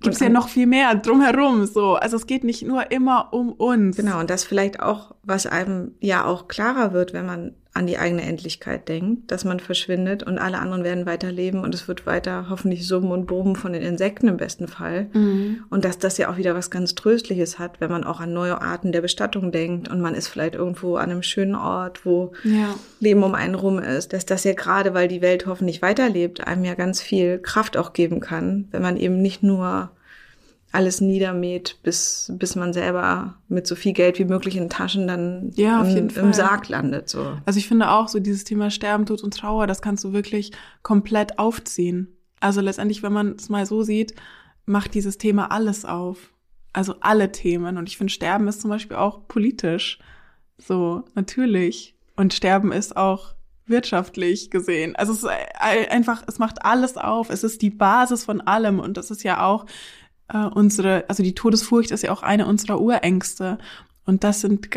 [0.00, 1.66] gibt es ja noch viel mehr drumherum.
[1.66, 3.98] So, also es geht nicht nur immer um uns.
[3.98, 7.98] Genau und das vielleicht auch, was einem ja auch klarer wird, wenn man an die
[7.98, 12.46] eigene Endlichkeit denkt, dass man verschwindet und alle anderen werden weiterleben und es wird weiter
[12.48, 15.08] hoffentlich summen und brummen von den Insekten im besten Fall.
[15.12, 15.64] Mhm.
[15.70, 18.62] Und dass das ja auch wieder was ganz Tröstliches hat, wenn man auch an neue
[18.62, 22.76] Arten der Bestattung denkt und man ist vielleicht irgendwo an einem schönen Ort, wo ja.
[23.00, 26.64] Leben um einen rum ist, dass das ja gerade, weil die Welt hoffentlich weiterlebt, einem
[26.64, 29.90] ja ganz viel Kraft auch geben kann, wenn man eben nicht nur
[30.74, 35.52] alles niedermäht, bis, bis man selber mit so viel Geld wie möglich in Taschen dann
[35.54, 37.08] ja, im, im Sarg landet.
[37.08, 37.36] So.
[37.46, 40.52] Also ich finde auch so dieses Thema Sterben, Tod und Trauer, das kannst du wirklich
[40.82, 42.08] komplett aufziehen.
[42.40, 44.14] Also letztendlich, wenn man es mal so sieht,
[44.66, 46.32] macht dieses Thema alles auf.
[46.72, 47.76] Also alle Themen.
[47.76, 50.00] Und ich finde, Sterben ist zum Beispiel auch politisch.
[50.58, 51.94] So, natürlich.
[52.16, 53.34] Und Sterben ist auch
[53.66, 54.94] wirtschaftlich gesehen.
[54.96, 57.30] Also es ist einfach, es macht alles auf.
[57.30, 58.80] Es ist die Basis von allem.
[58.80, 59.66] Und das ist ja auch
[60.28, 63.58] äh, unsere, also die Todesfurcht ist ja auch eine unserer Urängste.
[64.06, 64.68] Und das sind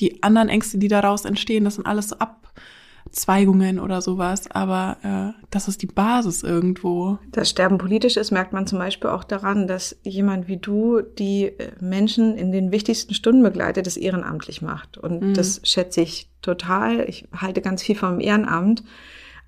[0.00, 4.96] die anderen Ängste, die daraus entstehen, das sind alles so Abzweigungen oder sowas, aber
[5.36, 7.18] äh, das ist die Basis irgendwo.
[7.30, 11.46] Das Sterben politisch ist, merkt man zum Beispiel auch daran, dass jemand wie du die
[11.46, 14.96] äh, Menschen in den wichtigsten Stunden begleitet, das ehrenamtlich macht.
[14.96, 15.34] Und mhm.
[15.34, 17.00] das schätze ich total.
[17.06, 18.82] Ich halte ganz viel vom Ehrenamt.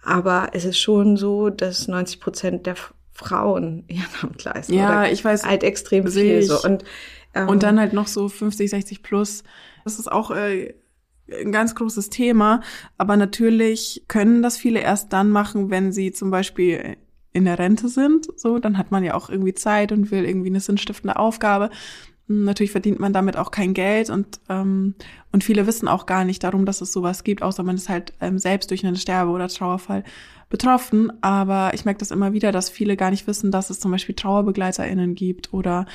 [0.04, 2.74] Aber es ist schon so, dass 90 Prozent der
[3.12, 4.74] Frauen Ehrenamt leisten.
[4.74, 5.44] Ja, ich weiß.
[5.44, 6.60] Halt extrem viel so.
[6.62, 6.84] Und,
[7.34, 9.44] ähm, und dann halt noch so 50, 60 plus.
[9.84, 10.74] Das ist auch äh,
[11.30, 12.62] ein ganz großes Thema.
[12.98, 16.96] Aber natürlich können das viele erst dann machen, wenn sie zum Beispiel
[17.32, 18.28] in der Rente sind.
[18.38, 21.70] So, dann hat man ja auch irgendwie Zeit und will irgendwie eine sinnstiftende Aufgabe.
[22.28, 24.94] Natürlich verdient man damit auch kein Geld und ähm,
[25.32, 28.14] und viele wissen auch gar nicht darum, dass es sowas gibt, außer man ist halt
[28.20, 30.04] ähm, selbst durch einen Sterbe- oder Trauerfall
[30.52, 31.10] betroffen.
[31.22, 34.14] Aber ich merke das immer wieder, dass viele gar nicht wissen, dass es zum Beispiel
[34.14, 35.86] TrauerbegleiterInnen gibt oder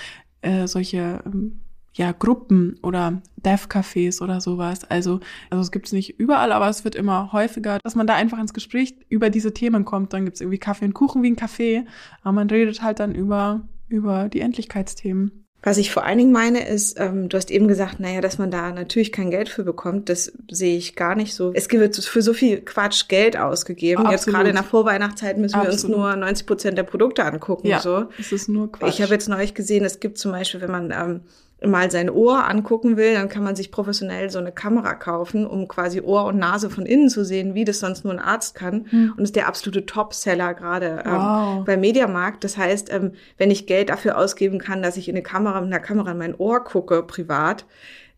[0.42, 1.62] äh, solche ähm,
[1.94, 4.84] ja, Gruppen oder Dev-Cafés oder sowas.
[4.84, 8.16] Also, also es gibt es nicht überall, aber es wird immer häufiger, dass man da
[8.16, 10.14] einfach ins Gespräch über diese Themen kommt.
[10.14, 11.86] Dann gibt es irgendwie Kaffee und Kuchen wie ein Café,
[12.22, 15.47] aber man redet halt dann über, über die Endlichkeitsthemen.
[15.68, 18.50] Was ich vor allen Dingen meine, ist, ähm, du hast eben gesagt, naja, dass man
[18.50, 20.08] da natürlich kein Geld für bekommt.
[20.08, 21.52] Das sehe ich gar nicht so.
[21.54, 24.06] Es wird für so viel Quatsch Geld ausgegeben.
[24.06, 24.14] Absolut.
[24.14, 25.84] Jetzt gerade in der Vorweihnachtszeit müssen Absolut.
[25.84, 27.68] wir uns nur 90 Prozent der Produkte angucken.
[27.68, 28.06] Ja, so.
[28.18, 28.94] es ist nur Quatsch.
[28.94, 31.20] Ich habe jetzt neulich gesehen, es gibt zum Beispiel, wenn man ähm,
[31.66, 35.68] mal sein Ohr angucken will, dann kann man sich professionell so eine Kamera kaufen, um
[35.68, 38.86] quasi Ohr und Nase von innen zu sehen, wie das sonst nur ein Arzt kann.
[38.90, 39.14] Hm.
[39.18, 41.66] Und ist der absolute Topseller gerade ähm, wow.
[41.66, 42.44] beim Mediamarkt.
[42.44, 45.74] Das heißt, ähm, wenn ich Geld dafür ausgeben kann, dass ich in eine Kamera mit
[45.74, 47.66] einer Kamera in mein Ohr gucke, privat,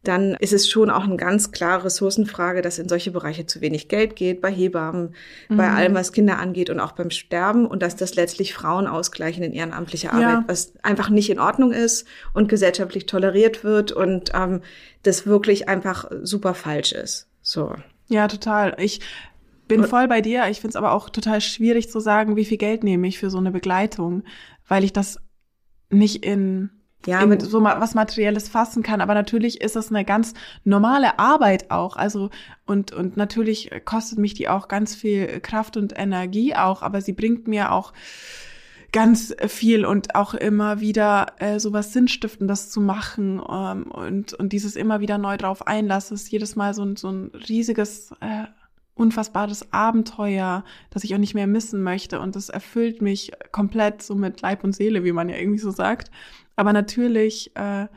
[0.03, 3.89] dann ist es schon auch eine ganz klare Ressourcenfrage, dass in solche Bereiche zu wenig
[3.89, 5.13] Geld geht, bei Hebammen,
[5.49, 5.57] mhm.
[5.57, 9.43] bei allem, was Kinder angeht und auch beim Sterben und dass das letztlich Frauen ausgleichen
[9.43, 10.43] in ehrenamtlicher Arbeit, ja.
[10.47, 14.61] was einfach nicht in Ordnung ist und gesellschaftlich toleriert wird und ähm,
[15.03, 17.27] das wirklich einfach super falsch ist.
[17.41, 17.75] So.
[18.07, 18.75] Ja, total.
[18.79, 19.01] Ich
[19.67, 20.47] bin voll bei dir.
[20.49, 23.29] Ich finde es aber auch total schwierig zu sagen, wie viel Geld nehme ich für
[23.29, 24.23] so eine Begleitung,
[24.67, 25.19] weil ich das
[25.89, 26.71] nicht in
[27.05, 29.01] ja, mit so was Materielles fassen kann.
[29.01, 30.33] Aber natürlich ist es eine ganz
[30.63, 31.95] normale Arbeit auch.
[31.95, 32.29] Also,
[32.65, 37.13] und, und natürlich kostet mich die auch ganz viel Kraft und Energie auch, aber sie
[37.13, 37.93] bringt mir auch
[38.91, 44.75] ganz viel und auch immer wieder äh, sowas Sinnstiftendes zu machen ähm, und, und dieses
[44.75, 48.45] immer wieder neu drauf einlassen, ist jedes Mal so ein, so ein riesiges, äh,
[48.99, 54.15] unfassbares Abenteuer, das ich auch nicht mehr missen möchte und das erfüllt mich komplett so
[54.15, 56.11] mit Leib und Seele, wie man ja irgendwie so sagt.
[56.55, 57.87] Aber natürlich, äh,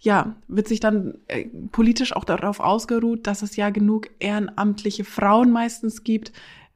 [0.00, 5.50] ja, wird sich dann äh, politisch auch darauf ausgeruht, dass es ja genug ehrenamtliche Frauen
[5.50, 6.32] meistens gibt,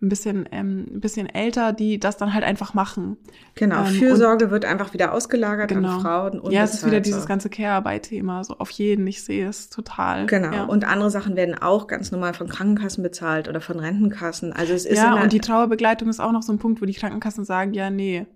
[0.07, 3.16] ein bisschen, ähm, ein bisschen älter, die das dann halt einfach machen.
[3.54, 5.96] Genau, ähm, Fürsorge wird einfach wieder ausgelagert genau.
[5.96, 6.50] an Frauen.
[6.50, 10.26] Ja, es ist wieder dieses ganze Care-Arbeit-Thema, so auf jeden, ich sehe es total.
[10.26, 10.64] Genau, ja.
[10.64, 14.52] und andere Sachen werden auch ganz normal von Krankenkassen bezahlt oder von Rentenkassen.
[14.52, 16.94] Also es ist Ja, und die Trauerbegleitung ist auch noch so ein Punkt, wo die
[16.94, 18.26] Krankenkassen sagen, ja, nee,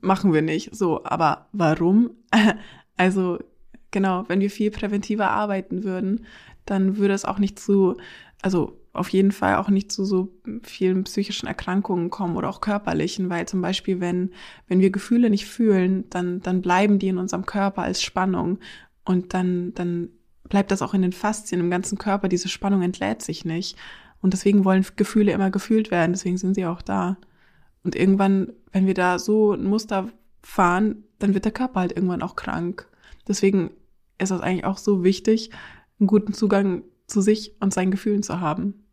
[0.00, 0.74] machen wir nicht.
[0.74, 2.10] So, aber warum?
[2.96, 3.38] also,
[3.90, 6.26] genau, wenn wir viel präventiver arbeiten würden,
[6.66, 7.96] dann würde es auch nicht zu,
[8.42, 10.32] also auf jeden Fall auch nicht zu so
[10.62, 14.32] vielen psychischen Erkrankungen kommen oder auch körperlichen, weil zum Beispiel, wenn,
[14.66, 18.58] wenn wir Gefühle nicht fühlen, dann, dann bleiben die in unserem Körper als Spannung
[19.04, 20.10] und dann, dann
[20.48, 23.76] bleibt das auch in den Faszien im ganzen Körper, diese Spannung entlädt sich nicht.
[24.20, 27.16] Und deswegen wollen Gefühle immer gefühlt werden, deswegen sind sie auch da.
[27.84, 30.08] Und irgendwann, wenn wir da so ein Muster
[30.42, 32.88] fahren, dann wird der Körper halt irgendwann auch krank.
[33.28, 33.70] Deswegen
[34.18, 35.50] ist das eigentlich auch so wichtig,
[35.98, 38.86] einen guten Zugang zu sich und seinen Gefühlen zu haben.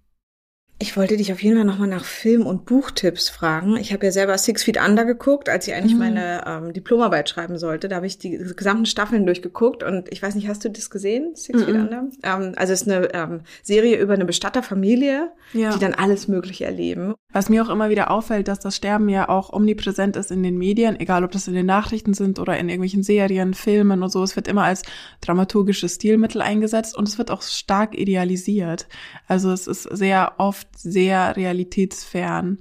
[0.80, 3.78] Ich wollte dich auf jeden Fall nochmal nach Film- und Buchtipps fragen.
[3.78, 6.00] Ich habe ja selber Six Feet Under geguckt, als ich eigentlich mhm.
[6.00, 7.88] meine ähm, Diplomarbeit schreiben sollte.
[7.88, 11.36] Da habe ich die gesamten Staffeln durchgeguckt und ich weiß nicht, hast du das gesehen,
[11.36, 11.66] Six mhm.
[11.66, 12.04] Feet Under?
[12.22, 15.74] Ähm, also es ist eine ähm, Serie über eine Bestatterfamilie, ja.
[15.74, 17.16] die dann alles Mögliche erleben.
[17.34, 20.60] Was mir auch immer wieder auffällt, dass das Sterben ja auch omnipräsent ist in den
[20.60, 24.22] Medien, egal ob das in den Nachrichten sind oder in irgendwelchen Serien, Filmen und so.
[24.22, 24.84] Es wird immer als
[25.22, 28.88] dramaturgisches Stilmittel eingesetzt und es wird auch stark idealisiert.
[29.28, 32.60] Also es ist sehr oft oft sehr realitätsfern.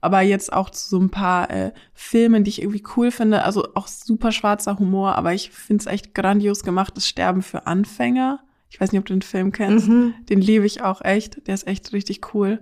[0.00, 3.44] Aber jetzt auch zu so ein paar äh, Filmen, die ich irgendwie cool finde.
[3.44, 6.96] Also auch super schwarzer Humor, aber ich finde es echt grandios gemacht.
[6.96, 8.40] Das Sterben für Anfänger.
[8.70, 9.88] Ich weiß nicht, ob du den Film kennst.
[9.88, 10.14] Mhm.
[10.28, 11.46] Den liebe ich auch echt.
[11.46, 12.60] Der ist echt richtig cool.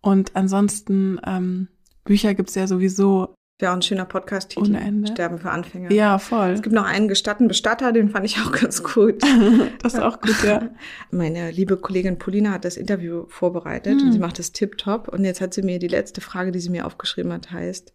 [0.00, 1.68] Und ansonsten, ähm,
[2.04, 5.04] Bücher gibt's ja sowieso Wäre auch ein schöner Podcast-Titel.
[5.10, 5.90] Sterben für Anfänger.
[5.90, 6.50] Ja, voll.
[6.50, 9.20] Es gibt noch einen gestatten Bestatter, den fand ich auch ganz gut.
[9.82, 10.70] das ist auch gut, ja.
[11.10, 14.06] Meine liebe Kollegin Polina hat das Interview vorbereitet hm.
[14.06, 15.08] und sie macht das tipptopp.
[15.08, 17.92] Und jetzt hat sie mir die letzte Frage, die sie mir aufgeschrieben hat, heißt,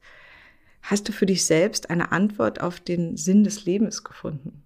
[0.82, 4.64] hast du für dich selbst eine Antwort auf den Sinn des Lebens gefunden?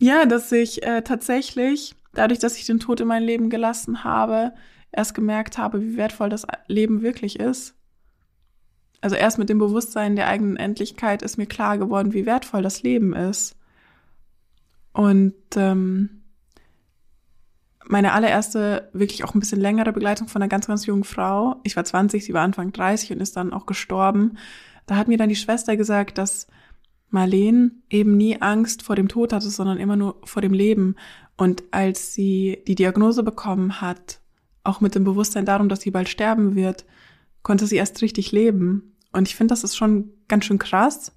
[0.00, 4.52] Ja, dass ich äh, tatsächlich, dadurch, dass ich den Tod in mein Leben gelassen habe,
[4.90, 7.76] erst gemerkt habe, wie wertvoll das Leben wirklich ist
[9.04, 12.82] also erst mit dem Bewusstsein der eigenen Endlichkeit ist mir klar geworden, wie wertvoll das
[12.82, 13.54] Leben ist.
[14.94, 16.22] Und ähm,
[17.84, 21.56] meine allererste, wirklich auch ein bisschen längere Begleitung von einer ganz, ganz jungen Frau.
[21.64, 24.38] Ich war 20, sie war Anfang 30 und ist dann auch gestorben.
[24.86, 26.46] Da hat mir dann die Schwester gesagt, dass
[27.10, 30.96] Marlene eben nie Angst vor dem Tod hatte, sondern immer nur vor dem Leben.
[31.36, 34.20] Und als sie die Diagnose bekommen hat,
[34.62, 36.86] auch mit dem Bewusstsein darum, dass sie bald sterben wird,
[37.42, 38.93] konnte sie erst richtig leben.
[39.14, 41.12] Und ich finde, das ist schon ganz schön krass,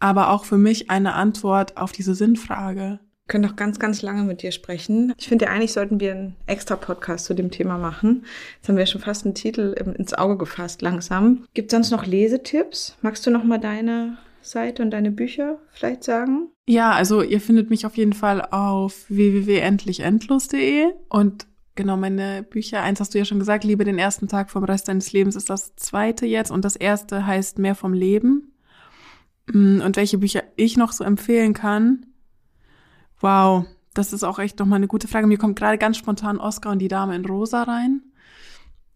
[0.00, 3.00] aber auch für mich eine Antwort auf diese Sinnfrage.
[3.00, 5.12] Wir können noch ganz, ganz lange mit dir sprechen.
[5.18, 8.24] Ich finde, eigentlich sollten wir einen extra Podcast zu dem Thema machen.
[8.56, 11.44] Jetzt haben wir schon fast einen Titel ins Auge gefasst, langsam.
[11.52, 12.96] Gibt es sonst noch Lesetipps?
[13.02, 16.48] Magst du noch mal deine Seite und deine Bücher vielleicht sagen?
[16.68, 21.46] Ja, also ihr findet mich auf jeden Fall auf www.endlichendlos.de und
[21.76, 24.88] Genau, meine Bücher, eins hast du ja schon gesagt, Liebe den ersten Tag vom Rest
[24.88, 28.54] deines Lebens ist das zweite jetzt und das erste heißt Mehr vom Leben.
[29.52, 32.06] Mm, und welche Bücher ich noch so empfehlen kann?
[33.20, 35.26] Wow, das ist auch echt nochmal eine gute Frage.
[35.26, 38.00] Mir kommt gerade ganz spontan Oscar und die Dame in Rosa rein.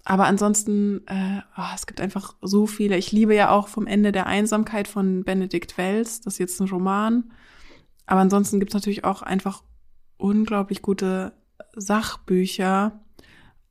[0.05, 2.97] Aber ansonsten, äh, oh, es gibt einfach so viele.
[2.97, 6.23] Ich liebe ja auch vom Ende der Einsamkeit von Benedikt Wells.
[6.23, 7.31] Das ist jetzt ein Roman.
[8.07, 9.63] Aber ansonsten gibt es natürlich auch einfach
[10.17, 11.35] unglaublich gute
[11.75, 13.01] Sachbücher.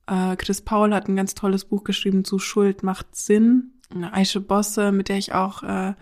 [0.07, 3.73] Äh, Chris Paul hat ein ganz tolles Buch geschrieben zu Schuld macht Sinn.
[4.11, 5.93] Aische Bosse, mit der ich auch äh,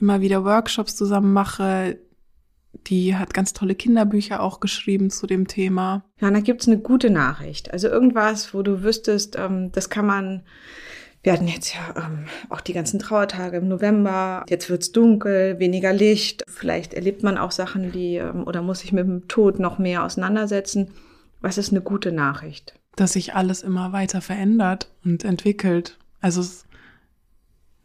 [0.00, 1.98] immer wieder Workshops zusammen mache,
[2.86, 6.04] die hat ganz tolle Kinderbücher auch geschrieben zu dem Thema.
[6.20, 7.72] Ja, da gibt's eine gute Nachricht.
[7.72, 10.42] Also irgendwas, wo du wüsstest, ähm, das kann man.
[11.22, 14.44] Wir hatten jetzt ja ähm, auch die ganzen Trauertage im November.
[14.48, 16.42] Jetzt wird's dunkel, weniger Licht.
[16.46, 20.04] Vielleicht erlebt man auch Sachen, die ähm, oder muss sich mit dem Tod noch mehr
[20.04, 20.90] auseinandersetzen.
[21.44, 22.72] Was ist eine gute Nachricht?
[22.96, 25.98] Dass sich alles immer weiter verändert und entwickelt.
[26.22, 26.64] Also es,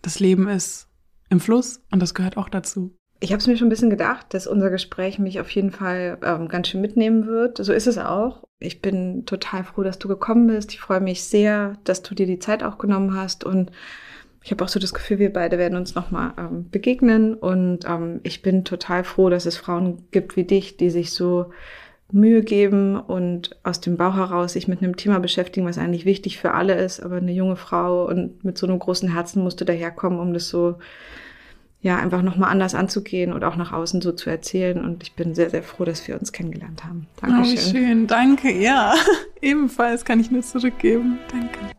[0.02, 0.88] das Leben ist
[1.30, 2.96] im Fluss und das gehört auch dazu.
[3.20, 6.18] Ich habe es mir schon ein bisschen gedacht, dass unser Gespräch mich auf jeden Fall
[6.24, 7.58] ähm, ganz schön mitnehmen wird.
[7.58, 8.46] So ist es auch.
[8.60, 10.72] Ich bin total froh, dass du gekommen bist.
[10.72, 13.72] Ich freue mich sehr, dass du dir die Zeit auch genommen hast und
[14.42, 18.22] ich habe auch so das Gefühl, wir beide werden uns nochmal ähm, begegnen und ähm,
[18.24, 21.52] ich bin total froh, dass es Frauen gibt wie dich, die sich so
[22.12, 26.40] Mühe geben und aus dem Bauch heraus sich mit einem Thema beschäftigen, was eigentlich wichtig
[26.40, 27.00] für alle ist.
[27.02, 30.78] Aber eine junge Frau und mit so einem großen Herzen musste daherkommen, um das so
[31.82, 34.84] ja, einfach nochmal anders anzugehen und auch nach außen so zu erzählen.
[34.84, 37.08] Und ich bin sehr, sehr froh, dass wir uns kennengelernt haben.
[37.22, 37.58] Dankeschön.
[37.58, 38.08] Oh, schön.
[38.08, 38.52] Danke.
[38.52, 38.96] Ja,
[39.42, 41.20] ebenfalls kann ich nur zurückgeben.
[41.32, 41.79] Danke.